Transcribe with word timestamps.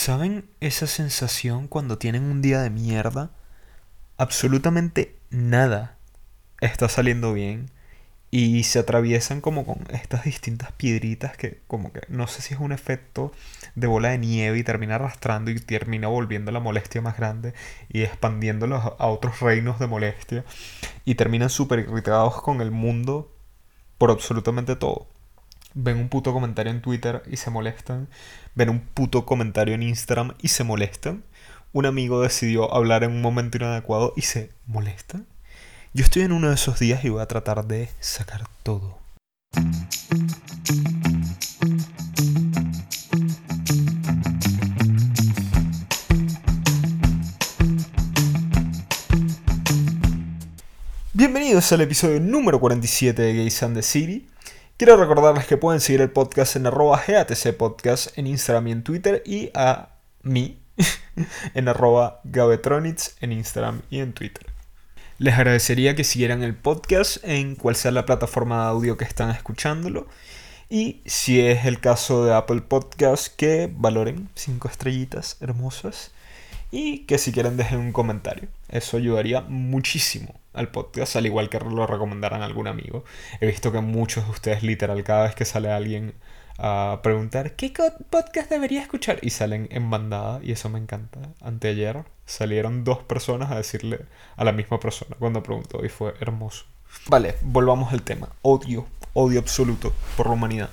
¿Saben 0.00 0.48
esa 0.60 0.86
sensación 0.86 1.66
cuando 1.66 1.98
tienen 1.98 2.22
un 2.22 2.40
día 2.40 2.60
de 2.60 2.70
mierda? 2.70 3.32
Absolutamente 4.16 5.18
nada 5.30 5.98
está 6.60 6.88
saliendo 6.88 7.32
bien 7.32 7.68
y 8.30 8.62
se 8.62 8.78
atraviesan 8.78 9.40
como 9.40 9.66
con 9.66 9.84
estas 9.90 10.22
distintas 10.22 10.70
piedritas 10.70 11.36
que 11.36 11.62
como 11.66 11.92
que 11.92 12.02
no 12.08 12.28
sé 12.28 12.42
si 12.42 12.54
es 12.54 12.60
un 12.60 12.70
efecto 12.70 13.32
de 13.74 13.88
bola 13.88 14.10
de 14.10 14.18
nieve 14.18 14.58
y 14.58 14.62
termina 14.62 14.94
arrastrando 14.94 15.50
y 15.50 15.58
termina 15.58 16.06
volviendo 16.06 16.52
la 16.52 16.60
molestia 16.60 17.02
más 17.02 17.16
grande 17.16 17.52
y 17.88 18.02
expandiéndolos 18.02 18.84
a 19.00 19.06
otros 19.08 19.40
reinos 19.40 19.80
de 19.80 19.88
molestia 19.88 20.44
y 21.04 21.16
terminan 21.16 21.50
súper 21.50 21.80
irritados 21.80 22.40
con 22.40 22.60
el 22.60 22.70
mundo 22.70 23.34
por 23.98 24.12
absolutamente 24.12 24.76
todo. 24.76 25.08
Ven 25.74 25.98
un 25.98 26.08
puto 26.08 26.32
comentario 26.32 26.72
en 26.72 26.80
Twitter 26.80 27.22
y 27.30 27.36
se 27.36 27.50
molestan. 27.50 28.08
Ven 28.54 28.70
un 28.70 28.80
puto 28.80 29.26
comentario 29.26 29.74
en 29.74 29.82
Instagram 29.82 30.34
y 30.40 30.48
se 30.48 30.64
molestan. 30.64 31.24
Un 31.72 31.84
amigo 31.84 32.22
decidió 32.22 32.74
hablar 32.74 33.04
en 33.04 33.12
un 33.12 33.20
momento 33.20 33.58
inadecuado 33.58 34.14
y 34.16 34.22
se 34.22 34.50
molestan. 34.66 35.26
Yo 35.92 36.04
estoy 36.04 36.22
en 36.22 36.32
uno 36.32 36.48
de 36.48 36.54
esos 36.54 36.78
días 36.78 37.04
y 37.04 37.10
voy 37.10 37.20
a 37.20 37.26
tratar 37.26 37.66
de 37.66 37.90
sacar 38.00 38.48
todo. 38.62 38.98
Bienvenidos 51.12 51.70
al 51.72 51.82
episodio 51.82 52.20
número 52.20 52.58
47 52.58 53.20
de 53.20 53.34
Gays 53.34 53.62
and 53.62 53.76
the 53.76 53.82
City. 53.82 54.26
Quiero 54.78 54.96
recordarles 54.96 55.44
que 55.44 55.56
pueden 55.56 55.80
seguir 55.80 56.02
el 56.02 56.10
podcast 56.12 56.54
en 56.54 56.68
arroba 56.68 57.02
GATC 57.04 57.52
Podcast 57.56 58.16
en 58.16 58.28
Instagram 58.28 58.68
y 58.68 58.70
en 58.70 58.84
Twitter 58.84 59.24
y 59.26 59.50
a 59.52 59.88
mí 60.22 60.60
en 61.54 61.66
arroba 61.66 62.20
Gabetronitz 62.22 63.16
en 63.20 63.32
Instagram 63.32 63.82
y 63.90 63.98
en 63.98 64.12
Twitter. 64.12 64.46
Les 65.18 65.34
agradecería 65.34 65.96
que 65.96 66.04
siguieran 66.04 66.44
el 66.44 66.54
podcast 66.54 67.16
en 67.24 67.56
cual 67.56 67.74
sea 67.74 67.90
la 67.90 68.06
plataforma 68.06 68.62
de 68.62 68.68
audio 68.68 68.96
que 68.96 69.04
están 69.04 69.30
escuchándolo. 69.30 70.06
Y 70.70 71.02
si 71.06 71.40
es 71.40 71.64
el 71.64 71.80
caso 71.80 72.24
de 72.24 72.32
Apple 72.32 72.60
Podcast, 72.60 73.34
que 73.34 73.68
valoren 73.74 74.28
cinco 74.36 74.68
estrellitas 74.68 75.38
hermosas. 75.40 76.12
Y 76.70 77.00
que 77.00 77.18
si 77.18 77.32
quieren 77.32 77.56
dejen 77.56 77.80
un 77.80 77.92
comentario. 77.92 78.48
Eso 78.68 78.96
ayudaría 78.96 79.40
muchísimo 79.40 80.38
al 80.58 80.68
podcast, 80.68 81.16
al 81.16 81.26
igual 81.26 81.48
que 81.48 81.58
lo 81.60 81.86
recomendaran 81.86 82.42
a 82.42 82.44
algún 82.44 82.66
amigo. 82.66 83.04
He 83.40 83.46
visto 83.46 83.72
que 83.72 83.80
muchos 83.80 84.24
de 84.24 84.30
ustedes, 84.30 84.62
literal, 84.62 85.02
cada 85.04 85.24
vez 85.24 85.34
que 85.34 85.44
sale 85.44 85.70
alguien 85.70 86.14
a 86.58 87.00
preguntar 87.02 87.54
qué 87.54 87.72
podcast 88.10 88.50
debería 88.50 88.82
escuchar 88.82 89.20
y 89.22 89.30
salen 89.30 89.68
en 89.70 89.90
bandada 89.90 90.40
y 90.42 90.52
eso 90.52 90.68
me 90.68 90.78
encanta. 90.78 91.20
Anteayer 91.40 92.04
salieron 92.26 92.82
dos 92.82 92.98
personas 92.98 93.50
a 93.52 93.56
decirle 93.56 94.00
a 94.36 94.44
la 94.44 94.52
misma 94.52 94.80
persona 94.80 95.16
cuando 95.18 95.42
preguntó 95.42 95.84
y 95.84 95.88
fue 95.88 96.14
hermoso. 96.20 96.64
Vale, 97.06 97.36
volvamos 97.42 97.92
al 97.92 98.02
tema. 98.02 98.28
Odio, 98.42 98.86
odio 99.14 99.38
absoluto 99.38 99.92
por 100.16 100.26
la 100.26 100.32
humanidad. 100.32 100.70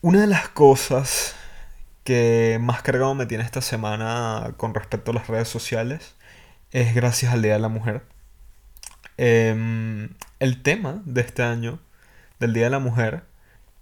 Una 0.00 0.20
de 0.22 0.26
las 0.26 0.48
cosas 0.48 1.36
que 2.02 2.58
más 2.60 2.82
cargado 2.82 3.14
me 3.14 3.26
tiene 3.26 3.44
esta 3.44 3.60
semana 3.60 4.54
con 4.56 4.74
respecto 4.74 5.12
a 5.12 5.14
las 5.14 5.28
redes 5.28 5.48
sociales 5.48 6.16
es 6.72 6.94
gracias 6.94 7.32
al 7.32 7.42
Día 7.42 7.52
de 7.52 7.60
la 7.60 7.68
Mujer. 7.68 8.02
Em, 9.24 10.08
el 10.40 10.62
tema 10.62 11.00
de 11.04 11.20
este 11.20 11.44
año, 11.44 11.78
del 12.40 12.52
Día 12.54 12.64
de 12.64 12.70
la 12.70 12.80
Mujer, 12.80 13.22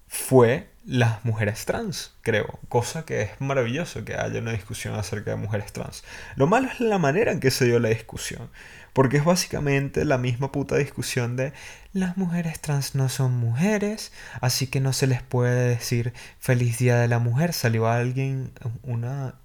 fue 0.06 0.68
las 0.84 1.24
mujeres 1.24 1.64
trans, 1.64 2.12
creo. 2.20 2.58
Cosa 2.68 3.06
que 3.06 3.22
es 3.22 3.30
maravilloso 3.40 4.04
que 4.04 4.16
haya 4.16 4.40
una 4.40 4.52
discusión 4.52 4.96
acerca 4.96 5.30
de 5.30 5.38
mujeres 5.38 5.72
trans. 5.72 6.04
Lo 6.36 6.46
malo 6.46 6.68
es 6.68 6.80
la 6.80 6.98
manera 6.98 7.32
en 7.32 7.40
que 7.40 7.50
se 7.50 7.64
dio 7.64 7.78
la 7.78 7.88
discusión. 7.88 8.50
Porque 8.92 9.16
es 9.16 9.24
básicamente 9.24 10.04
la 10.04 10.18
misma 10.18 10.52
puta 10.52 10.76
discusión 10.76 11.36
de 11.36 11.54
las 11.94 12.18
mujeres 12.18 12.60
trans 12.60 12.94
no 12.94 13.08
son 13.08 13.34
mujeres, 13.38 14.12
así 14.42 14.66
que 14.66 14.80
no 14.80 14.92
se 14.92 15.06
les 15.06 15.22
puede 15.22 15.70
decir 15.70 16.12
feliz 16.38 16.76
día 16.76 16.98
de 16.98 17.08
la 17.08 17.18
mujer. 17.18 17.54
Salió 17.54 17.88
alguien, 17.88 18.52
una 18.82 19.36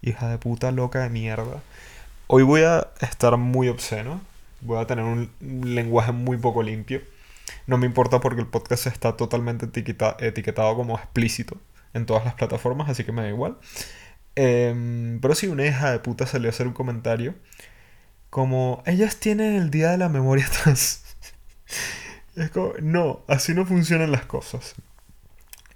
hija 0.00 0.30
de 0.30 0.38
puta 0.38 0.70
loca 0.70 1.00
de 1.02 1.10
mierda. 1.10 1.60
Hoy 2.28 2.44
voy 2.44 2.62
a 2.62 2.88
estar 3.02 3.36
muy 3.36 3.68
obsceno, 3.68 4.22
voy 4.64 4.78
a 4.78 4.86
tener 4.86 5.04
un 5.04 5.30
lenguaje 5.40 6.12
muy 6.12 6.36
poco 6.38 6.62
limpio. 6.62 7.02
No 7.66 7.78
me 7.78 7.86
importa 7.86 8.20
porque 8.20 8.40
el 8.40 8.46
podcast 8.48 8.86
está 8.86 9.16
totalmente 9.16 9.66
etiquetado 9.66 10.76
como 10.76 10.96
explícito 10.96 11.56
en 11.94 12.06
todas 12.06 12.24
las 12.24 12.34
plataformas, 12.34 12.88
así 12.90 13.04
que 13.04 13.12
me 13.12 13.22
da 13.22 13.28
igual. 13.28 13.58
Em, 14.36 15.20
pero 15.20 15.34
si 15.34 15.46
una 15.46 15.64
hija 15.66 15.92
de 15.92 16.00
puta 16.00 16.26
salió 16.26 16.48
a 16.48 16.50
hacer 16.50 16.66
un 16.66 16.72
comentario 16.74 17.34
como, 18.30 18.82
ellas 18.86 19.18
tienen 19.20 19.54
el 19.54 19.70
día 19.70 19.90
de 19.92 19.98
la 19.98 20.08
memoria 20.08 20.46
trans. 20.62 21.04
es 22.36 22.50
como, 22.50 22.74
no, 22.82 23.24
así 23.28 23.54
no 23.54 23.64
funcionan 23.66 24.10
las 24.12 24.26
cosas. 24.26 24.74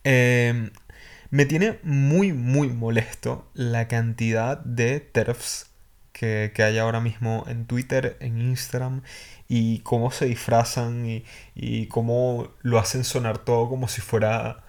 Em, 0.04 0.70
me 1.30 1.46
tiene 1.46 1.78
muy, 1.82 2.32
muy 2.32 2.68
molesto 2.68 3.48
la 3.54 3.88
cantidad 3.88 4.58
de 4.58 5.00
TERFs 5.00 5.66
que, 6.18 6.52
que 6.54 6.62
hay 6.62 6.78
ahora 6.78 7.00
mismo 7.00 7.44
en 7.48 7.64
Twitter, 7.66 8.16
en 8.20 8.40
Instagram 8.40 9.02
y 9.48 9.80
cómo 9.80 10.10
se 10.10 10.26
disfrazan 10.26 11.06
y, 11.06 11.24
y 11.54 11.86
cómo 11.86 12.48
lo 12.62 12.78
hacen 12.78 13.04
sonar 13.04 13.38
todo 13.38 13.68
como 13.68 13.88
si 13.88 14.00
fuera, 14.00 14.64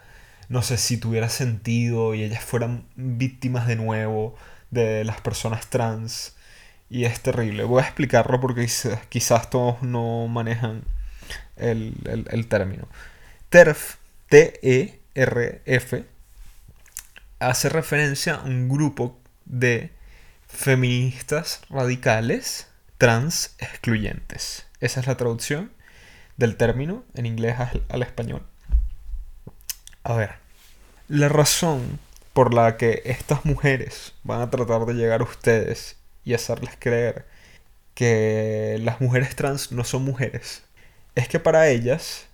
no 0.49 0.61
sé, 0.61 0.77
si 0.77 0.97
tuviera 0.97 1.29
sentido 1.29 2.13
y 2.15 2.23
ellas 2.23 2.43
fueran 2.43 2.85
víctimas 2.95 3.67
de 3.67 3.75
nuevo 3.75 4.35
de 4.71 5.03
las 5.03 5.21
personas 5.21 5.67
trans. 5.69 6.35
Y 6.89 7.05
es 7.05 7.21
terrible. 7.21 7.63
Voy 7.63 7.81
a 7.81 7.85
explicarlo 7.85 8.39
porque 8.39 8.67
quizás 9.09 9.49
todos 9.49 9.81
no 9.83 10.27
manejan 10.27 10.83
el, 11.57 11.93
el 12.31 12.47
término. 12.47 12.87
TERF, 13.49 13.95
T-E-R-F, 14.29 16.05
hace 17.39 17.69
referencia 17.69 18.35
a 18.35 18.43
un 18.43 18.69
grupo 18.69 19.19
de 19.45 19.91
feministas 20.49 21.61
radicales 21.69 22.67
trans 22.97 23.55
excluyentes. 23.59 24.65
Esa 24.81 24.99
es 24.99 25.07
la 25.07 25.15
traducción 25.15 25.71
del 26.35 26.57
término 26.57 27.05
en 27.15 27.25
inglés 27.25 27.55
al, 27.59 28.03
español. 28.03 28.45
A 30.03 30.13
ver, 30.13 30.31
la 31.07 31.29
razón 31.29 31.99
por 32.33 32.53
la 32.53 32.75
que 32.75 33.03
estas 33.05 33.45
mujeres 33.45 34.13
van 34.23 34.41
a 34.41 34.49
tratar 34.49 34.85
de 34.85 34.95
llegar 34.95 35.21
a 35.21 35.25
ustedes 35.25 35.97
y 36.25 36.33
hacerles 36.33 36.75
creer 36.77 37.25
que 37.93 38.77
las 38.81 39.01
mujeres 39.01 39.35
trans 39.35 39.71
no 39.71 39.83
son 39.83 40.03
mujeres 40.03 40.63
es 41.15 41.27
que 41.27 41.39
para 41.39 41.69
ellas 41.69 42.27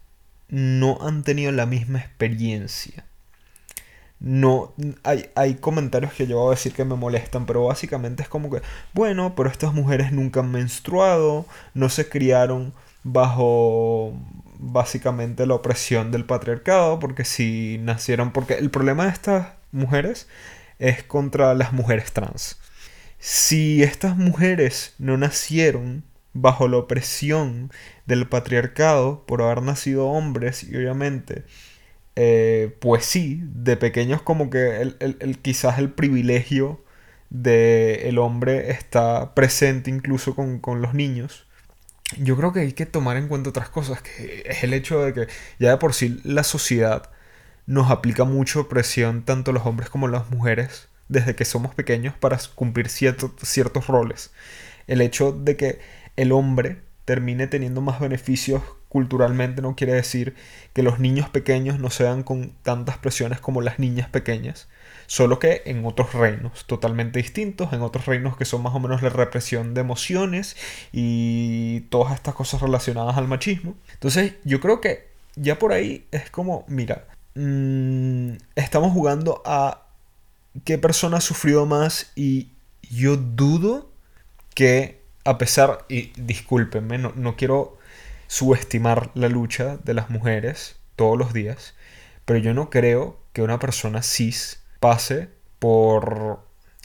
no 0.47 0.99
han 1.01 1.23
tenido 1.23 1.51
la 1.51 1.65
misma 1.65 1.99
experiencia. 1.99 3.05
No, 4.19 4.73
hay, 5.03 5.29
hay 5.35 5.55
comentarios 5.55 6.13
que 6.13 6.25
yo 6.27 6.37
voy 6.39 6.47
a 6.47 6.55
decir 6.55 6.73
que 6.73 6.85
me 6.85 6.95
molestan, 6.95 7.45
pero 7.45 7.65
básicamente 7.65 8.23
es 8.23 8.29
como 8.29 8.49
que, 8.49 8.61
bueno, 8.93 9.35
pero 9.35 9.49
estas 9.49 9.73
mujeres 9.73 10.11
nunca 10.11 10.39
han 10.39 10.51
menstruado, 10.51 11.45
no 11.73 11.89
se 11.89 12.09
criaron 12.09 12.73
bajo 13.03 14.13
básicamente 14.57 15.45
la 15.45 15.55
opresión 15.55 16.11
del 16.11 16.25
patriarcado, 16.25 16.99
porque 16.99 17.25
si 17.25 17.77
nacieron, 17.81 18.31
porque 18.31 18.55
el 18.55 18.71
problema 18.71 19.05
de 19.05 19.11
estas 19.11 19.49
mujeres 19.71 20.27
es 20.79 21.03
contra 21.03 21.53
las 21.53 21.73
mujeres 21.73 22.11
trans. 22.11 22.59
Si 23.19 23.83
estas 23.83 24.17
mujeres 24.17 24.95
no 24.97 25.17
nacieron 25.17 26.03
bajo 26.33 26.67
la 26.67 26.77
opresión 26.77 27.71
del 28.05 28.27
patriarcado 28.27 29.25
por 29.25 29.41
haber 29.41 29.61
nacido 29.61 30.07
hombres 30.07 30.63
y 30.63 30.75
obviamente 30.75 31.45
eh, 32.15 32.75
pues 32.79 33.05
sí, 33.05 33.41
de 33.43 33.77
pequeños 33.77 34.21
como 34.21 34.49
que 34.49 34.81
el, 34.81 35.39
quizás 35.41 35.79
el 35.79 35.91
privilegio 35.91 36.83
del 37.29 38.17
hombre 38.19 38.71
está 38.71 39.33
presente 39.35 39.89
incluso 39.89 40.35
con, 40.35 40.59
con 40.59 40.81
los 40.81 40.93
niños 40.93 41.45
yo 42.19 42.37
creo 42.37 42.53
que 42.53 42.59
hay 42.61 42.73
que 42.73 42.85
tomar 42.85 43.17
en 43.17 43.27
cuenta 43.27 43.49
otras 43.49 43.69
cosas, 43.69 44.01
que 44.01 44.43
es 44.45 44.63
el 44.63 44.73
hecho 44.73 45.01
de 45.01 45.13
que 45.13 45.27
ya 45.59 45.71
de 45.71 45.77
por 45.77 45.93
sí 45.93 46.19
la 46.23 46.43
sociedad 46.43 47.09
nos 47.65 47.89
aplica 47.89 48.25
mucho 48.25 48.69
presión, 48.69 49.23
tanto 49.23 49.51
los 49.51 49.65
hombres 49.65 49.89
como 49.89 50.07
las 50.07 50.29
mujeres, 50.29 50.87
desde 51.09 51.35
que 51.35 51.45
somos 51.45 51.73
pequeños 51.73 52.15
para 52.15 52.39
cumplir 52.55 52.89
ciertos 52.89 53.87
roles. 53.87 54.31
El 54.87 55.01
hecho 55.01 55.31
de 55.31 55.57
que 55.57 55.79
el 56.15 56.31
hombre 56.31 56.81
termine 57.05 57.47
teniendo 57.47 57.81
más 57.81 57.99
beneficios 57.99 58.61
culturalmente 58.95 59.61
no 59.61 59.75
quiere 59.75 59.91
decir 59.91 60.35
que 60.71 60.81
los 60.81 60.99
niños 60.99 61.27
pequeños 61.27 61.81
no 61.81 61.89
sean 61.89 62.23
con 62.23 62.51
tantas 62.63 62.97
presiones 62.97 63.41
como 63.41 63.59
las 63.59 63.77
niñas 63.77 64.07
pequeñas 64.07 64.69
solo 65.05 65.37
que 65.37 65.63
en 65.65 65.85
otros 65.85 66.13
reinos 66.13 66.63
totalmente 66.65 67.19
distintos, 67.19 67.73
en 67.73 67.81
otros 67.81 68.05
reinos 68.05 68.37
que 68.37 68.45
son 68.45 68.63
más 68.63 68.73
o 68.73 68.79
menos 68.79 69.01
la 69.01 69.09
represión 69.09 69.73
de 69.73 69.81
emociones 69.81 70.55
y 70.93 71.81
todas 71.89 72.13
estas 72.13 72.35
cosas 72.35 72.61
relacionadas 72.61 73.17
al 73.17 73.27
machismo. 73.27 73.75
Entonces 73.91 74.35
yo 74.45 74.61
creo 74.61 74.79
que 74.79 75.09
ya 75.35 75.59
por 75.59 75.73
ahí 75.73 76.07
es 76.11 76.29
como, 76.29 76.63
mira, 76.69 77.05
mm, 77.33 78.37
estamos 78.55 78.93
jugando 78.93 79.41
a 79.43 79.87
qué 80.63 80.77
persona 80.77 81.17
ha 81.17 81.21
sufrido 81.21 81.65
más 81.65 82.13
y 82.15 82.47
yo 82.81 83.17
dudo 83.17 83.89
que 84.53 85.03
a 85.25 85.37
pesar, 85.37 85.85
y 85.89 86.13
discúlpenme, 86.15 86.97
no, 86.97 87.11
no 87.13 87.35
quiero 87.35 87.77
subestimar 88.27 89.11
la 89.13 89.29
lucha 89.29 89.77
de 89.83 89.93
las 89.93 90.09
mujeres 90.09 90.77
todos 90.95 91.17
los 91.17 91.33
días, 91.33 91.75
pero 92.25 92.39
yo 92.39 92.53
no 92.53 92.69
creo 92.69 93.19
que 93.33 93.41
una 93.41 93.59
persona 93.59 94.01
cis 94.01 94.63
pase 94.79 95.29
por 95.59 96.39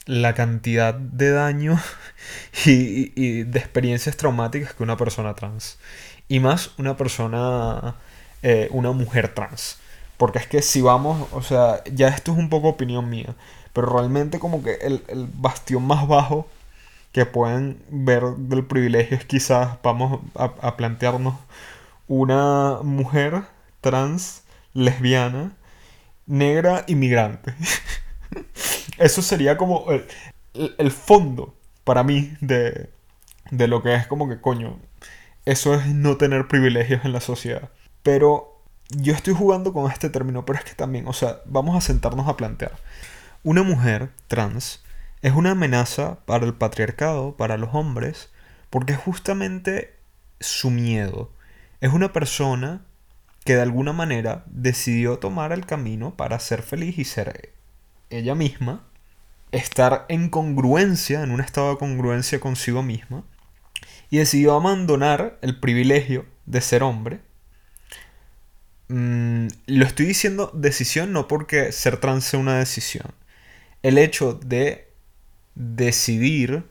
la 0.05 0.33
cantidad 0.33 0.93
de 0.93 1.31
daño 1.31 1.79
y, 2.65 3.43
de 3.43 3.59
experiencias 3.59 4.17
traumáticas 4.17 4.73
que 4.73 4.83
una 4.83 4.97
persona 4.97 5.33
trans. 5.35 5.77
Y 6.27 6.39
más 6.39 6.71
una 6.77 6.97
persona, 6.97 7.95
eh, 8.41 8.67
una 8.71 8.91
mujer 8.91 9.33
trans. 9.33 9.77
Porque 10.17 10.39
es 10.39 10.47
que 10.47 10.61
si 10.61 10.81
vamos, 10.81 11.27
o 11.31 11.41
sea, 11.41 11.83
ya 11.85 12.07
esto 12.09 12.31
es 12.31 12.37
un 12.37 12.49
poco 12.49 12.69
opinión 12.69 13.09
mía, 13.09 13.35
pero 13.73 13.87
realmente 13.87 14.39
como 14.39 14.63
que 14.63 14.75
el, 14.75 15.03
el 15.07 15.27
bastión 15.33 15.83
más 15.83 16.07
bajo 16.07 16.47
que 17.11 17.25
pueden 17.25 17.83
ver 17.89 18.23
del 18.37 18.65
privilegio 18.65 19.17
es 19.17 19.25
quizás, 19.25 19.77
vamos 19.83 20.21
a, 20.35 20.53
a 20.61 20.77
plantearnos, 20.77 21.35
una 22.07 22.79
mujer 22.83 23.43
trans, 23.81 24.43
lesbiana, 24.73 25.53
negra, 26.25 26.85
inmigrante. 26.87 27.53
Eso 28.97 29.21
sería 29.21 29.57
como 29.57 29.85
el, 30.53 30.91
fondo 30.91 31.55
para 31.83 32.03
mí 32.03 32.33
de, 32.39 32.89
de 33.49 33.67
lo 33.67 33.83
que 33.83 33.95
es 33.95 34.07
como 34.07 34.29
que 34.29 34.39
coño. 34.39 34.79
Eso 35.45 35.73
es 35.73 35.87
no 35.87 36.17
tener 36.17 36.47
privilegios 36.47 37.03
en 37.03 37.13
la 37.13 37.21
sociedad. 37.21 37.69
Pero 38.03 38.61
yo 38.89 39.13
estoy 39.13 39.33
jugando 39.33 39.73
con 39.73 39.91
este 39.91 40.09
término, 40.09 40.45
pero 40.45 40.59
es 40.59 40.65
que 40.65 40.75
también, 40.75 41.07
o 41.07 41.13
sea, 41.13 41.41
vamos 41.45 41.75
a 41.75 41.81
sentarnos 41.81 42.27
a 42.27 42.37
plantear. 42.37 42.73
Una 43.43 43.63
mujer 43.63 44.11
trans 44.27 44.80
es 45.21 45.33
una 45.33 45.51
amenaza 45.51 46.19
para 46.25 46.45
el 46.45 46.53
patriarcado, 46.53 47.37
para 47.37 47.57
los 47.57 47.73
hombres, 47.73 48.31
porque 48.69 48.95
justamente 48.95 49.95
su 50.39 50.71
miedo. 50.71 51.31
Es 51.79 51.93
una 51.93 52.11
persona 52.11 52.85
que 53.45 53.55
de 53.55 53.61
alguna 53.61 53.93
manera 53.93 54.43
decidió 54.47 55.19
tomar 55.19 55.51
el 55.51 55.65
camino 55.65 56.15
para 56.15 56.39
ser 56.39 56.61
feliz 56.61 56.97
y 56.97 57.05
ser 57.05 57.53
ella 58.09 58.35
misma, 58.35 58.87
estar 59.51 60.05
en 60.09 60.29
congruencia, 60.29 61.23
en 61.23 61.31
un 61.31 61.41
estado 61.41 61.71
de 61.71 61.77
congruencia 61.77 62.39
consigo 62.39 62.83
misma, 62.83 63.23
y 64.09 64.17
decidió 64.17 64.55
abandonar 64.55 65.39
el 65.41 65.59
privilegio 65.59 66.25
de 66.45 66.61
ser 66.61 66.83
hombre. 66.83 67.21
Mm, 68.89 69.47
lo 69.67 69.85
estoy 69.85 70.05
diciendo 70.05 70.51
decisión 70.53 71.13
no 71.13 71.27
porque 71.27 71.71
ser 71.71 71.97
trans 71.97 72.25
sea 72.25 72.39
una 72.39 72.57
decisión. 72.57 73.13
El 73.83 73.97
hecho 73.97 74.33
de 74.33 74.90
decidir 75.55 76.63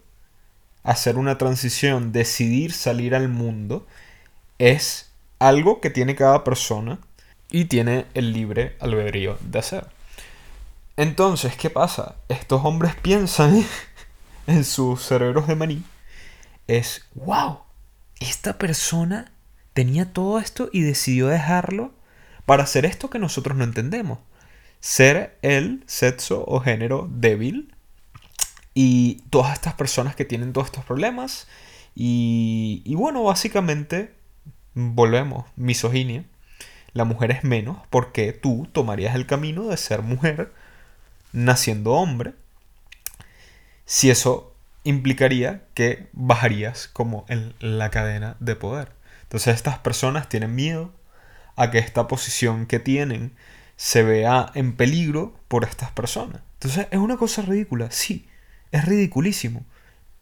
hacer 0.83 1.19
una 1.19 1.39
transición, 1.39 2.13
decidir 2.13 2.73
salir 2.73 3.15
al 3.15 3.29
mundo, 3.29 3.87
es 4.59 5.11
algo 5.39 5.81
que 5.81 5.91
tiene 5.91 6.15
cada 6.15 6.45
persona 6.45 6.99
y 7.51 7.67
tiene 7.67 8.07
el 8.15 8.33
libre 8.33 8.77
albedrío 8.81 9.39
de 9.41 9.59
hacer. 9.59 9.87
Entonces, 10.97 11.57
¿qué 11.57 11.71
pasa? 11.71 12.17
Estos 12.29 12.65
hombres 12.65 12.95
piensan 12.95 13.65
en 14.47 14.65
sus 14.65 15.03
cerebros 15.03 15.47
de 15.47 15.57
maní. 15.57 15.83
Es, 16.67 17.07
wow, 17.15 17.61
esta 18.21 18.59
persona 18.59 19.33
tenía 19.73 20.13
todo 20.13 20.39
esto 20.39 20.69
y 20.73 20.83
decidió 20.83 21.29
dejarlo 21.29 21.93
para 22.45 22.65
hacer 22.65 22.85
esto 22.85 23.11
que 23.11 23.19
nosotros 23.19 23.57
no 23.57 23.65
entendemos. 23.65 24.19
Ser 24.81 25.39
el 25.43 25.83
sexo 25.87 26.45
o 26.47 26.61
género 26.61 27.09
débil. 27.11 27.75
Y 28.83 29.23
todas 29.29 29.53
estas 29.53 29.75
personas 29.75 30.17
que 30.17 30.25
tienen 30.25 30.55
todos 30.55 30.69
estos 30.69 30.87
problemas. 30.87 31.49
Y, 31.95 32.81
y 32.87 32.95
bueno, 32.95 33.23
básicamente, 33.23 34.15
volvemos, 34.73 35.45
misoginia. 35.55 36.25
La 36.95 37.05
mujer 37.05 37.31
es 37.31 37.45
menos 37.45 37.77
porque 37.91 38.33
tú 38.33 38.71
tomarías 38.73 39.15
el 39.17 39.27
camino 39.27 39.65
de 39.65 39.77
ser 39.77 40.01
mujer 40.01 40.55
naciendo 41.33 41.93
hombre, 41.93 42.33
si 43.85 44.09
eso 44.09 44.55
implicaría 44.83 45.63
que 45.75 46.09
bajarías 46.15 46.89
como 46.89 47.27
en 47.29 47.53
la 47.61 47.91
cadena 47.91 48.37
de 48.41 48.57
poder. 48.57 48.93
Entonces 49.25 49.57
estas 49.57 49.79
personas 49.79 50.31
tienen 50.31 50.55
miedo 50.55 50.91
a 51.55 51.71
que 51.71 51.79
esta 51.79 52.09
posición 52.09 52.65
que 52.65 52.79
tienen 52.79 53.37
se 53.77 54.03
vea 54.03 54.51
en 54.55 54.75
peligro 54.75 55.39
por 55.49 55.65
estas 55.65 55.91
personas. 55.91 56.41
Entonces 56.55 56.87
es 56.91 56.99
una 56.99 57.19
cosa 57.19 57.43
ridícula, 57.43 57.91
sí, 57.91 58.27
es 58.73 58.85
ridiculísimo. 58.85 59.65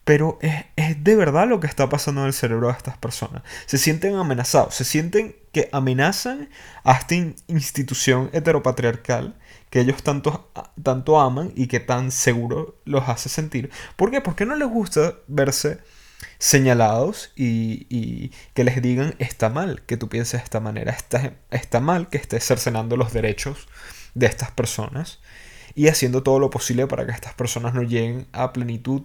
Pero 0.04 0.38
es, 0.40 0.64
es, 0.76 1.04
de 1.04 1.16
verdad 1.16 1.46
lo 1.46 1.60
que 1.60 1.66
está 1.66 1.90
pasando 1.90 2.22
en 2.22 2.28
el 2.28 2.32
cerebro 2.32 2.68
de 2.68 2.72
estas 2.72 2.96
personas. 2.96 3.42
Se 3.66 3.76
sienten 3.76 4.14
amenazados, 4.14 4.74
se 4.74 4.84
sienten 4.84 5.36
que 5.52 5.68
amenazan 5.72 6.48
a 6.82 6.92
esta 6.92 7.14
institución 7.46 8.30
heteropatriarcal 8.32 9.36
que 9.70 9.80
ellos 9.80 10.02
tanto, 10.02 10.50
tanto 10.82 11.20
aman 11.20 11.52
y 11.54 11.66
que 11.66 11.80
tan 11.80 12.10
seguro 12.10 12.80
los 12.84 13.08
hace 13.08 13.28
sentir. 13.28 13.70
¿Por 13.96 14.10
qué? 14.10 14.20
Porque 14.20 14.46
no 14.46 14.56
les 14.56 14.68
gusta 14.68 15.14
verse 15.26 15.78
señalados 16.38 17.32
y, 17.36 18.30
que 18.54 18.64
les 18.64 18.80
digan 18.82 19.14
está 19.18 19.50
mal 19.50 19.82
que 19.82 19.96
tú 19.96 20.08
pienses 20.08 20.40
de 20.40 20.44
esta 20.44 20.60
manera, 20.60 20.92
está, 20.92 21.34
está 21.50 21.80
mal 21.80 22.08
que 22.08 22.18
estés 22.18 22.44
cercenando 22.44 22.96
los 22.96 23.12
derechos 23.12 23.68
de 24.14 24.26
estas 24.26 24.50
personas 24.50 25.20
y 25.78 25.86
haciendo 25.86 26.24
todo 26.24 26.40
lo 26.40 26.50
posible 26.50 26.88
para 26.88 27.06
que 27.06 27.12
estas 27.12 27.34
personas 27.34 27.72
no 27.72 27.82
lleguen 27.84 28.26
a 28.32 28.52
plenitud, 28.52 29.02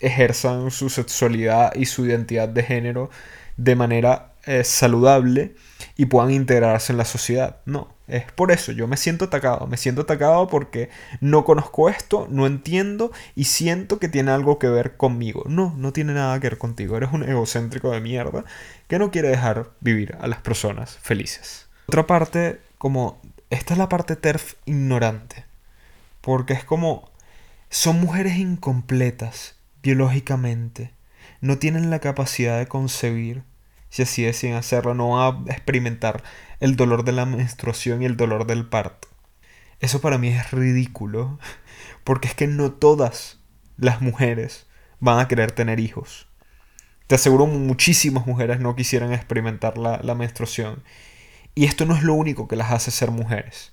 ejerzan 0.00 0.70
su 0.70 0.88
sexualidad 0.88 1.74
y 1.74 1.84
su 1.84 2.06
identidad 2.06 2.48
de 2.48 2.62
género 2.62 3.10
de 3.58 3.76
manera 3.76 4.32
eh, 4.46 4.64
saludable 4.64 5.54
y 5.98 6.06
puedan 6.06 6.30
integrarse 6.30 6.92
en 6.94 6.96
la 6.96 7.04
sociedad. 7.04 7.56
No, 7.66 7.88
es 8.06 8.32
por 8.32 8.50
eso, 8.50 8.72
yo 8.72 8.86
me 8.86 8.96
siento 8.96 9.26
atacado, 9.26 9.66
me 9.66 9.76
siento 9.76 10.00
atacado 10.00 10.48
porque 10.48 10.88
no 11.20 11.44
conozco 11.44 11.90
esto, 11.90 12.26
no 12.30 12.46
entiendo 12.46 13.12
y 13.36 13.44
siento 13.44 13.98
que 13.98 14.08
tiene 14.08 14.30
algo 14.30 14.58
que 14.58 14.68
ver 14.68 14.96
conmigo. 14.96 15.44
No, 15.48 15.74
no 15.76 15.92
tiene 15.92 16.14
nada 16.14 16.40
que 16.40 16.48
ver 16.48 16.56
contigo, 16.56 16.96
eres 16.96 17.12
un 17.12 17.28
egocéntrico 17.28 17.90
de 17.90 18.00
mierda 18.00 18.46
que 18.86 18.98
no 18.98 19.10
quiere 19.10 19.28
dejar 19.28 19.68
vivir 19.80 20.16
a 20.18 20.28
las 20.28 20.40
personas 20.40 20.96
felices. 21.02 21.66
Otra 21.88 22.06
parte, 22.06 22.58
como, 22.78 23.20
esta 23.50 23.74
es 23.74 23.78
la 23.78 23.88
parte 23.88 24.16
TERF 24.16 24.54
ignorante, 24.66 25.44
porque 26.20 26.52
es 26.52 26.64
como, 26.64 27.10
son 27.70 28.00
mujeres 28.00 28.36
incompletas 28.36 29.56
biológicamente, 29.82 30.92
no 31.40 31.58
tienen 31.58 31.90
la 31.90 32.00
capacidad 32.00 32.58
de 32.58 32.66
concebir, 32.66 33.42
si 33.90 34.02
así 34.02 34.22
deciden 34.22 34.56
hacerlo, 34.56 34.94
no 34.94 35.10
van 35.10 35.48
a 35.48 35.52
experimentar 35.52 36.22
el 36.60 36.76
dolor 36.76 37.04
de 37.04 37.12
la 37.12 37.24
menstruación 37.24 38.02
y 38.02 38.04
el 38.04 38.16
dolor 38.16 38.46
del 38.46 38.66
parto. 38.66 39.08
Eso 39.80 40.00
para 40.00 40.18
mí 40.18 40.28
es 40.28 40.50
ridículo, 40.50 41.38
porque 42.04 42.28
es 42.28 42.34
que 42.34 42.46
no 42.46 42.72
todas 42.72 43.38
las 43.76 44.00
mujeres 44.02 44.66
van 45.00 45.20
a 45.20 45.28
querer 45.28 45.52
tener 45.52 45.80
hijos. 45.80 46.26
Te 47.06 47.14
aseguro 47.14 47.46
muchísimas 47.46 48.26
mujeres 48.26 48.60
no 48.60 48.76
quisieran 48.76 49.12
experimentar 49.12 49.78
la, 49.78 50.00
la 50.02 50.14
menstruación. 50.14 50.82
Y 51.54 51.64
esto 51.64 51.84
no 51.86 51.96
es 51.96 52.02
lo 52.02 52.14
único 52.14 52.48
que 52.48 52.56
las 52.56 52.70
hace 52.70 52.90
ser 52.90 53.10
mujeres. 53.10 53.72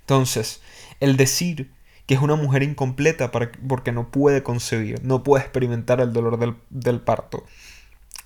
Entonces, 0.00 0.60
el 1.00 1.16
decir 1.16 1.72
que 2.06 2.14
es 2.14 2.20
una 2.20 2.36
mujer 2.36 2.62
incompleta 2.62 3.30
porque 3.30 3.92
no 3.92 4.10
puede 4.10 4.42
concebir, 4.42 5.04
no 5.04 5.22
puede 5.22 5.42
experimentar 5.42 6.00
el 6.00 6.12
dolor 6.12 6.38
del, 6.38 6.56
del 6.70 7.00
parto, 7.00 7.44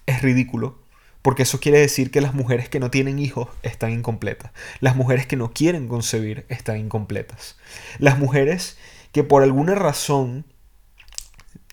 es 0.06 0.22
ridículo 0.22 0.82
porque 1.22 1.44
eso 1.44 1.60
quiere 1.60 1.78
decir 1.78 2.10
que 2.10 2.20
las 2.20 2.34
mujeres 2.34 2.68
que 2.68 2.80
no 2.80 2.90
tienen 2.90 3.20
hijos 3.20 3.48
están 3.62 3.92
incompletas. 3.92 4.50
Las 4.80 4.96
mujeres 4.96 5.26
que 5.26 5.36
no 5.36 5.52
quieren 5.52 5.86
concebir 5.86 6.44
están 6.48 6.78
incompletas. 6.78 7.56
Las 7.98 8.18
mujeres 8.18 8.76
que 9.12 9.22
por 9.22 9.44
alguna 9.44 9.76
razón 9.76 10.44